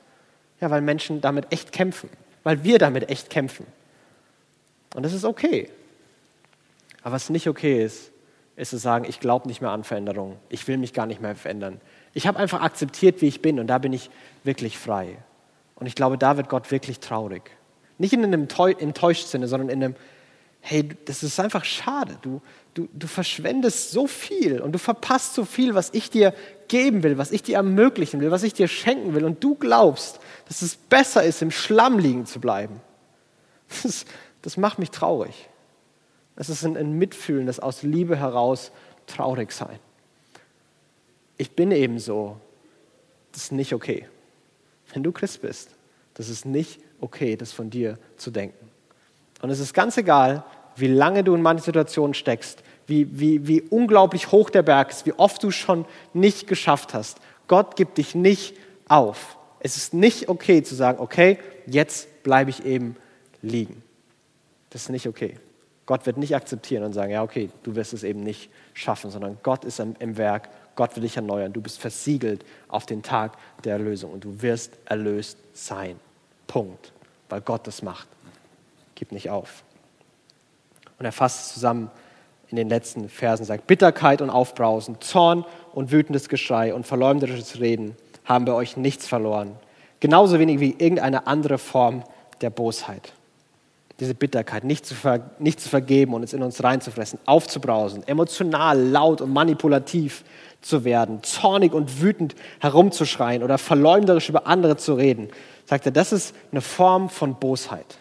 Ja, 0.60 0.70
weil 0.70 0.82
Menschen 0.82 1.20
damit 1.20 1.50
echt 1.50 1.72
kämpfen. 1.72 2.08
Weil 2.44 2.62
wir 2.62 2.78
damit 2.78 3.10
echt 3.10 3.28
kämpfen. 3.28 3.66
Und 4.96 5.02
das 5.02 5.12
ist 5.12 5.26
okay. 5.26 5.68
Aber 7.02 7.14
was 7.14 7.28
nicht 7.28 7.48
okay 7.48 7.84
ist, 7.84 8.10
ist 8.56 8.70
zu 8.70 8.78
sagen, 8.78 9.04
ich 9.06 9.20
glaube 9.20 9.46
nicht 9.46 9.60
mehr 9.60 9.70
an 9.70 9.84
Veränderung. 9.84 10.38
Ich 10.48 10.66
will 10.66 10.78
mich 10.78 10.94
gar 10.94 11.04
nicht 11.04 11.20
mehr 11.20 11.36
verändern. 11.36 11.82
Ich 12.14 12.26
habe 12.26 12.38
einfach 12.38 12.62
akzeptiert, 12.62 13.20
wie 13.20 13.28
ich 13.28 13.42
bin 13.42 13.60
und 13.60 13.66
da 13.66 13.76
bin 13.76 13.92
ich 13.92 14.08
wirklich 14.42 14.78
frei. 14.78 15.18
Und 15.74 15.84
ich 15.84 15.94
glaube, 15.94 16.16
da 16.16 16.38
wird 16.38 16.48
Gott 16.48 16.70
wirklich 16.70 16.98
traurig. 16.98 17.42
Nicht 17.98 18.14
in 18.14 18.24
einem 18.24 18.48
enttäuscht 18.78 19.26
Sinne, 19.26 19.48
sondern 19.48 19.68
in 19.68 19.84
einem, 19.84 19.96
hey, 20.60 20.88
das 21.04 21.22
ist 21.22 21.38
einfach 21.38 21.66
schade. 21.66 22.16
Du, 22.22 22.40
du, 22.72 22.88
du 22.94 23.06
verschwendest 23.06 23.90
so 23.90 24.06
viel 24.06 24.62
und 24.62 24.72
du 24.72 24.78
verpasst 24.78 25.34
so 25.34 25.44
viel, 25.44 25.74
was 25.74 25.90
ich 25.92 26.08
dir 26.08 26.32
geben 26.68 27.02
will, 27.02 27.18
was 27.18 27.32
ich 27.32 27.42
dir 27.42 27.56
ermöglichen 27.56 28.22
will, 28.22 28.30
was 28.30 28.42
ich 28.44 28.54
dir 28.54 28.66
schenken 28.66 29.14
will. 29.14 29.26
Und 29.26 29.44
du 29.44 29.56
glaubst, 29.56 30.20
dass 30.48 30.62
es 30.62 30.76
besser 30.76 31.22
ist, 31.22 31.42
im 31.42 31.50
Schlamm 31.50 31.98
liegen 31.98 32.24
zu 32.24 32.40
bleiben. 32.40 32.80
Das, 33.82 34.06
das 34.46 34.56
macht 34.56 34.78
mich 34.78 34.92
traurig. 34.92 35.48
Es 36.36 36.48
ist 36.48 36.64
ein, 36.64 36.76
ein 36.76 36.92
Mitfühlen, 36.92 37.48
das 37.48 37.58
aus 37.58 37.82
Liebe 37.82 38.16
heraus 38.16 38.70
traurig 39.08 39.50
sein. 39.50 39.80
Ich 41.36 41.56
bin 41.56 41.72
eben 41.72 41.98
so. 41.98 42.36
Das 43.32 43.42
ist 43.42 43.52
nicht 43.52 43.72
okay. 43.72 44.06
Wenn 44.92 45.02
du 45.02 45.10
Christ 45.10 45.42
bist, 45.42 45.70
das 46.14 46.28
ist 46.28 46.46
nicht 46.46 46.78
okay, 47.00 47.34
das 47.34 47.50
von 47.50 47.70
dir 47.70 47.98
zu 48.18 48.30
denken. 48.30 48.70
Und 49.42 49.50
es 49.50 49.58
ist 49.58 49.74
ganz 49.74 49.96
egal, 49.96 50.44
wie 50.76 50.86
lange 50.86 51.24
du 51.24 51.34
in 51.34 51.42
manchen 51.42 51.64
Situationen 51.64 52.14
steckst, 52.14 52.62
wie, 52.86 53.18
wie, 53.18 53.48
wie 53.48 53.62
unglaublich 53.62 54.30
hoch 54.30 54.48
der 54.48 54.62
Berg 54.62 54.90
ist, 54.90 55.06
wie 55.06 55.14
oft 55.14 55.42
du 55.42 55.50
schon 55.50 55.86
nicht 56.14 56.46
geschafft 56.46 56.94
hast. 56.94 57.18
Gott 57.48 57.74
gibt 57.74 57.98
dich 57.98 58.14
nicht 58.14 58.54
auf. 58.86 59.38
Es 59.58 59.76
ist 59.76 59.92
nicht 59.92 60.28
okay 60.28 60.62
zu 60.62 60.76
sagen, 60.76 61.00
okay, 61.00 61.40
jetzt 61.66 62.22
bleibe 62.22 62.50
ich 62.50 62.64
eben 62.64 62.94
liegen. 63.42 63.82
Das 64.76 64.82
ist 64.82 64.88
nicht 64.90 65.08
okay. 65.08 65.38
Gott 65.86 66.04
wird 66.04 66.18
nicht 66.18 66.36
akzeptieren 66.36 66.84
und 66.84 66.92
sagen, 66.92 67.10
ja, 67.10 67.22
okay, 67.22 67.48
du 67.62 67.76
wirst 67.76 67.94
es 67.94 68.02
eben 68.02 68.22
nicht 68.22 68.50
schaffen, 68.74 69.10
sondern 69.10 69.38
Gott 69.42 69.64
ist 69.64 69.80
im 69.80 70.18
Werk, 70.18 70.50
Gott 70.74 70.94
will 70.96 71.02
dich 71.02 71.16
erneuern. 71.16 71.54
Du 71.54 71.62
bist 71.62 71.78
versiegelt 71.78 72.44
auf 72.68 72.84
den 72.84 73.02
Tag 73.02 73.38
der 73.64 73.72
Erlösung 73.72 74.12
und 74.12 74.22
du 74.22 74.42
wirst 74.42 74.74
erlöst 74.84 75.38
sein. 75.54 75.98
Punkt. 76.46 76.92
Weil 77.30 77.40
Gott 77.40 77.66
das 77.66 77.80
macht. 77.80 78.06
Gib 78.96 79.12
nicht 79.12 79.30
auf. 79.30 79.64
Und 80.98 81.06
er 81.06 81.12
fasst 81.12 81.54
zusammen 81.54 81.90
in 82.50 82.58
den 82.58 82.68
letzten 82.68 83.08
Versen, 83.08 83.46
sagt, 83.46 83.66
Bitterkeit 83.66 84.20
und 84.20 84.28
Aufbrausen, 84.28 85.00
Zorn 85.00 85.46
und 85.72 85.90
wütendes 85.90 86.28
Geschrei 86.28 86.74
und 86.74 86.86
verleumderisches 86.86 87.60
Reden 87.60 87.96
haben 88.26 88.44
bei 88.44 88.52
euch 88.52 88.76
nichts 88.76 89.06
verloren. 89.06 89.56
Genauso 90.00 90.38
wenig 90.38 90.60
wie 90.60 90.72
irgendeine 90.72 91.26
andere 91.26 91.56
Form 91.56 92.04
der 92.42 92.50
Bosheit. 92.50 93.14
Diese 93.98 94.14
Bitterkeit, 94.14 94.64
nicht 94.64 94.84
zu, 94.84 94.94
ver, 94.94 95.30
nicht 95.38 95.60
zu 95.60 95.68
vergeben 95.68 96.12
und 96.14 96.22
es 96.22 96.34
in 96.34 96.42
uns 96.42 96.62
reinzufressen, 96.62 97.18
aufzubrausen, 97.24 98.06
emotional, 98.06 98.78
laut 98.78 99.22
und 99.22 99.32
manipulativ 99.32 100.22
zu 100.60 100.84
werden, 100.84 101.22
zornig 101.22 101.72
und 101.72 102.02
wütend 102.02 102.34
herumzuschreien 102.60 103.42
oder 103.42 103.56
verleumderisch 103.56 104.28
über 104.28 104.46
andere 104.46 104.76
zu 104.76 104.94
reden, 104.94 105.28
sagt 105.64 105.86
er, 105.86 105.92
das 105.92 106.12
ist 106.12 106.34
eine 106.52 106.60
Form 106.60 107.08
von 107.08 107.36
Bosheit. 107.36 107.98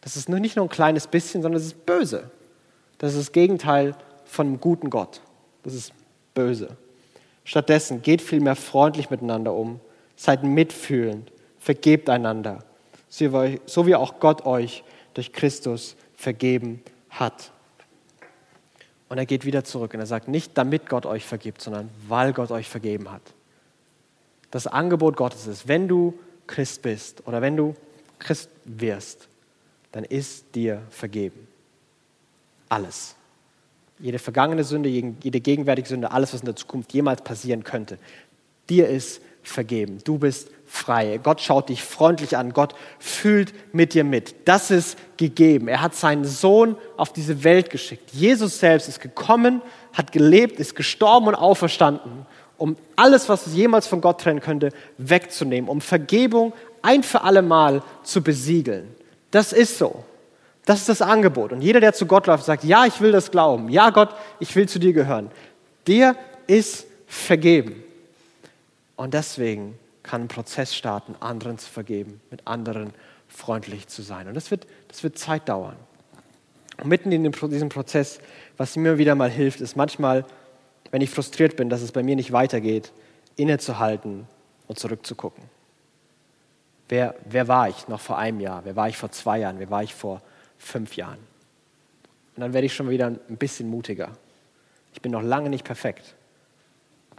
Das 0.00 0.16
ist 0.16 0.28
nicht 0.28 0.56
nur 0.56 0.66
ein 0.66 0.70
kleines 0.70 1.06
bisschen, 1.06 1.42
sondern 1.42 1.60
es 1.60 1.66
ist 1.66 1.86
böse. 1.86 2.30
Das 2.98 3.12
ist 3.12 3.20
das 3.20 3.32
Gegenteil 3.32 3.94
von 4.24 4.46
einem 4.46 4.60
guten 4.60 4.90
Gott. 4.90 5.20
Das 5.62 5.74
ist 5.74 5.92
böse. 6.34 6.76
Stattdessen 7.44 8.02
geht 8.02 8.22
vielmehr 8.22 8.56
freundlich 8.56 9.10
miteinander 9.10 9.52
um, 9.54 9.80
seid 10.16 10.44
mitfühlend, 10.44 11.30
vergebt 11.58 12.08
einander, 12.08 12.64
so 13.08 13.86
wie 13.86 13.94
auch 13.94 14.20
Gott 14.20 14.46
euch 14.46 14.84
durch 15.14 15.32
Christus 15.32 15.96
vergeben 16.14 16.82
hat. 17.10 17.50
Und 19.08 19.18
er 19.18 19.26
geht 19.26 19.44
wieder 19.44 19.64
zurück 19.64 19.92
und 19.92 20.00
er 20.00 20.06
sagt, 20.06 20.28
nicht 20.28 20.56
damit 20.56 20.88
Gott 20.88 21.04
euch 21.04 21.26
vergibt, 21.26 21.60
sondern 21.60 21.90
weil 22.08 22.32
Gott 22.32 22.50
euch 22.50 22.68
vergeben 22.68 23.10
hat. 23.10 23.22
Das 24.50 24.66
Angebot 24.66 25.16
Gottes 25.16 25.46
ist, 25.46 25.68
wenn 25.68 25.88
du 25.88 26.18
Christ 26.46 26.82
bist 26.82 27.26
oder 27.26 27.42
wenn 27.42 27.56
du 27.56 27.74
Christ 28.18 28.50
wirst, 28.64 29.28
dann 29.92 30.04
ist 30.04 30.54
dir 30.54 30.82
vergeben. 30.90 31.46
Alles. 32.68 33.14
Jede 33.98 34.18
vergangene 34.18 34.64
Sünde, 34.64 34.88
jede 34.88 35.40
gegenwärtige 35.40 35.88
Sünde, 35.88 36.10
alles, 36.10 36.32
was 36.32 36.40
in 36.40 36.46
der 36.46 36.56
Zukunft 36.56 36.92
jemals 36.92 37.22
passieren 37.22 37.64
könnte. 37.64 37.98
Dir 38.68 38.88
ist 38.88 39.20
vergeben. 39.42 39.98
Du 40.04 40.18
bist 40.18 40.50
frei. 40.72 41.20
Gott 41.22 41.40
schaut 41.40 41.68
dich 41.68 41.82
freundlich 41.82 42.36
an. 42.36 42.54
Gott 42.54 42.74
fühlt 42.98 43.52
mit 43.74 43.92
dir 43.92 44.04
mit. 44.04 44.48
Das 44.48 44.70
ist 44.70 44.98
gegeben. 45.18 45.68
Er 45.68 45.82
hat 45.82 45.94
seinen 45.94 46.24
Sohn 46.24 46.76
auf 46.96 47.12
diese 47.12 47.44
Welt 47.44 47.68
geschickt. 47.68 48.10
Jesus 48.12 48.58
selbst 48.58 48.88
ist 48.88 49.00
gekommen, 49.00 49.60
hat 49.92 50.12
gelebt, 50.12 50.58
ist 50.58 50.74
gestorben 50.74 51.28
und 51.28 51.34
auferstanden, 51.34 52.26
um 52.56 52.76
alles, 52.96 53.28
was 53.28 53.54
jemals 53.54 53.86
von 53.86 54.00
Gott 54.00 54.22
trennen 54.22 54.40
könnte, 54.40 54.70
wegzunehmen, 54.96 55.68
um 55.68 55.82
Vergebung 55.82 56.54
ein 56.80 57.02
für 57.02 57.22
alle 57.22 57.42
Mal 57.42 57.82
zu 58.02 58.22
besiegeln. 58.22 58.88
Das 59.30 59.52
ist 59.52 59.76
so. 59.78 60.04
Das 60.64 60.80
ist 60.80 60.88
das 60.88 61.02
Angebot. 61.02 61.52
Und 61.52 61.60
jeder, 61.60 61.80
der 61.80 61.92
zu 61.92 62.06
Gott 62.06 62.26
läuft, 62.26 62.44
sagt, 62.44 62.64
ja, 62.64 62.86
ich 62.86 63.00
will 63.00 63.12
das 63.12 63.30
glauben. 63.30 63.68
Ja, 63.68 63.90
Gott, 63.90 64.10
ich 64.40 64.56
will 64.56 64.68
zu 64.68 64.78
dir 64.78 64.94
gehören. 64.94 65.30
Dir 65.86 66.16
ist 66.46 66.86
vergeben. 67.06 67.82
Und 68.96 69.12
deswegen 69.12 69.78
kann 70.02 70.22
ein 70.22 70.28
Prozess 70.28 70.74
starten, 70.74 71.14
anderen 71.20 71.58
zu 71.58 71.70
vergeben, 71.70 72.20
mit 72.30 72.46
anderen 72.46 72.92
freundlich 73.28 73.88
zu 73.88 74.02
sein. 74.02 74.28
Und 74.28 74.34
das 74.34 74.50
wird, 74.50 74.66
das 74.88 75.02
wird 75.02 75.18
Zeit 75.18 75.48
dauern. 75.48 75.76
Und 76.82 76.88
mitten 76.88 77.12
in 77.12 77.30
diesem 77.30 77.68
Prozess, 77.68 78.20
was 78.56 78.76
mir 78.76 78.98
wieder 78.98 79.14
mal 79.14 79.30
hilft, 79.30 79.60
ist 79.60 79.76
manchmal, 79.76 80.24
wenn 80.90 81.02
ich 81.02 81.10
frustriert 81.10 81.56
bin, 81.56 81.68
dass 81.68 81.82
es 81.82 81.92
bei 81.92 82.02
mir 82.02 82.16
nicht 82.16 82.32
weitergeht, 82.32 82.92
innezuhalten 83.36 84.26
und 84.66 84.78
zurückzugucken. 84.78 85.44
Wer, 86.88 87.14
wer 87.24 87.48
war 87.48 87.68
ich 87.68 87.88
noch 87.88 88.00
vor 88.00 88.18
einem 88.18 88.40
Jahr? 88.40 88.64
Wer 88.64 88.76
war 88.76 88.88
ich 88.88 88.96
vor 88.96 89.10
zwei 89.10 89.38
Jahren? 89.38 89.58
Wer 89.58 89.70
war 89.70 89.82
ich 89.82 89.94
vor 89.94 90.20
fünf 90.58 90.96
Jahren? 90.96 91.18
Und 92.36 92.40
dann 92.40 92.52
werde 92.52 92.66
ich 92.66 92.74
schon 92.74 92.90
wieder 92.90 93.06
ein 93.06 93.36
bisschen 93.36 93.68
mutiger. 93.68 94.10
Ich 94.92 95.00
bin 95.00 95.12
noch 95.12 95.22
lange 95.22 95.48
nicht 95.48 95.64
perfekt, 95.64 96.14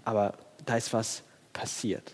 aber 0.06 0.34
da 0.65 0.78
ist 0.78 0.93
was 0.93 1.24
passiert. 1.54 2.13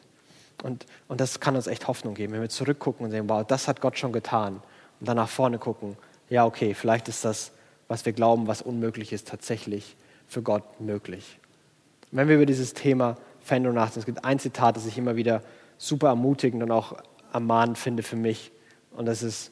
Und, 0.64 0.86
und 1.08 1.22
das 1.22 1.40
kann 1.40 1.56
uns 1.56 1.68
echt 1.68 1.88
Hoffnung 1.88 2.14
geben, 2.14 2.34
wenn 2.34 2.42
wir 2.42 2.50
zurückgucken 2.50 3.06
und 3.06 3.12
sehen, 3.12 3.30
wow, 3.30 3.46
das 3.46 3.68
hat 3.68 3.82
Gott 3.82 3.98
schon 3.98 4.12
getan. 4.12 4.62
Und 5.00 5.08
dann 5.08 5.18
nach 5.18 5.30
vorne 5.30 5.58
gucken, 5.58 5.98
ja, 6.30 6.46
okay, 6.46 6.74
vielleicht 6.74 7.08
ist 7.08 7.26
das, 7.26 7.52
was 7.88 8.06
wir 8.06 8.14
glauben, 8.14 8.48
was 8.48 8.62
unmöglich 8.62 9.14
ist, 9.14 9.28
tatsächlich 9.28 9.96
für 10.28 10.42
Gott 10.42 10.80
möglich. 10.80 11.40
Wenn 12.12 12.28
wir 12.28 12.36
über 12.36 12.46
dieses 12.46 12.74
Thema 12.74 13.18
Veränderung 13.40 13.76
nachdenken, 13.76 14.00
es 14.00 14.06
gibt 14.06 14.26
ein 14.26 14.40
Zitat, 14.40 14.76
das 14.76 14.86
ich 14.86 14.98
immer 14.98 15.16
wieder 15.16 15.42
super 15.78 16.10
ermutigend 16.10 16.62
und 16.62 16.72
auch 16.72 16.98
ermahnend 17.34 17.78
finde 17.78 18.04
für 18.04 18.16
mich. 18.16 18.52
Und 18.92 19.06
das 19.06 19.24
ist, 19.24 19.52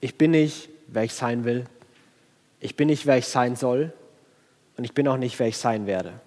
ich 0.00 0.16
bin 0.16 0.32
nicht, 0.32 0.68
wer 0.88 1.04
ich 1.04 1.14
sein 1.14 1.44
will. 1.44 1.64
Ich 2.60 2.76
bin 2.76 2.88
nicht, 2.88 3.06
wer 3.06 3.18
ich 3.18 3.28
sein 3.28 3.56
soll. 3.56 3.92
Und 4.76 4.84
ich 4.84 4.94
bin 4.94 5.08
auch 5.08 5.16
nicht, 5.16 5.38
wer 5.38 5.48
ich 5.48 5.58
sein 5.58 5.86
werde. 5.86 6.20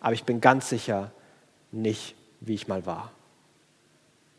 Aber 0.00 0.12
ich 0.12 0.24
bin 0.24 0.40
ganz 0.40 0.68
sicher 0.68 1.12
nicht, 1.72 2.14
wie 2.46 2.54
ich 2.54 2.68
mal 2.68 2.86
war. 2.86 3.12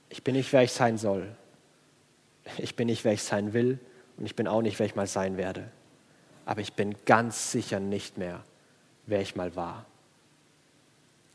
Ich 0.09 0.23
bin 0.23 0.35
nicht, 0.35 0.51
wer 0.53 0.63
ich 0.63 0.71
sein 0.71 0.97
soll. 0.97 1.35
Ich 2.57 2.75
bin 2.75 2.87
nicht, 2.87 3.03
wer 3.03 3.13
ich 3.13 3.23
sein 3.23 3.53
will. 3.53 3.79
Und 4.17 4.25
ich 4.25 4.35
bin 4.35 4.47
auch 4.47 4.61
nicht, 4.61 4.79
wer 4.79 4.85
ich 4.85 4.95
mal 4.95 5.07
sein 5.07 5.37
werde. 5.37 5.69
Aber 6.45 6.61
ich 6.61 6.73
bin 6.73 6.95
ganz 7.05 7.51
sicher 7.51 7.79
nicht 7.79 8.17
mehr, 8.17 8.43
wer 9.07 9.21
ich 9.21 9.35
mal 9.35 9.55
war. 9.55 9.85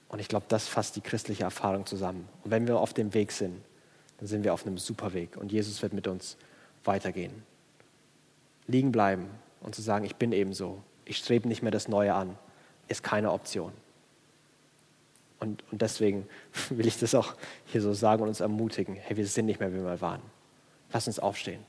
Und 0.09 0.19
ich 0.19 0.29
glaube, 0.29 0.47
das 0.49 0.67
fasst 0.67 0.97
die 0.97 1.01
christliche 1.01 1.45
Erfahrung 1.45 1.87
zusammen. 1.87 2.29
Und 2.43 2.51
wenn 2.51 2.67
wir 2.67 2.79
auf 2.79 2.95
dem 2.95 3.15
Weg 3.15 3.33
sind, 3.33 3.61
dann 4.19 4.27
sind 4.27 4.45
wir 4.45 4.53
auf 4.53 4.67
einem 4.67 4.79
super 4.79 5.13
Weg. 5.13 5.37
Und 5.37 5.53
Jesus 5.53 5.83
wird 5.83 5.93
mit 5.93 6.07
uns 6.07 6.37
weitergehen. 6.85 7.43
Liegen 8.67 8.93
bleiben 8.93 9.29
und 9.61 9.75
zu 9.75 9.83
sagen, 9.83 10.05
ich 10.05 10.17
bin 10.17 10.33
ebenso. 10.33 10.83
Ich 11.05 11.19
strebe 11.19 11.49
nicht 11.49 11.63
mehr 11.63 11.73
das 11.73 11.89
Neue 11.89 12.15
an, 12.15 12.37
ist 12.89 13.03
keine 13.03 13.33
Option. 13.33 13.73
Und, 15.41 15.65
und 15.73 15.83
deswegen 15.83 16.29
will 16.71 16.87
ich 16.87 16.99
das 16.99 17.15
auch 17.15 17.35
hier 17.67 17.81
so 17.81 17.93
sagen 17.93 18.23
und 18.23 18.29
uns 18.29 18.41
ermutigen, 18.41 18.95
hey, 18.95 19.17
wir 19.17 19.27
sind 19.27 19.47
nicht 19.47 19.59
mehr, 19.59 19.73
wie 19.73 19.77
wir 19.77 19.83
mal 19.83 20.01
waren. 20.01 20.23
Lass 20.93 21.07
uns 21.07 21.19
aufstehen. 21.19 21.61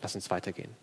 Lass 0.00 0.14
uns 0.14 0.30
weitergehen. 0.30 0.74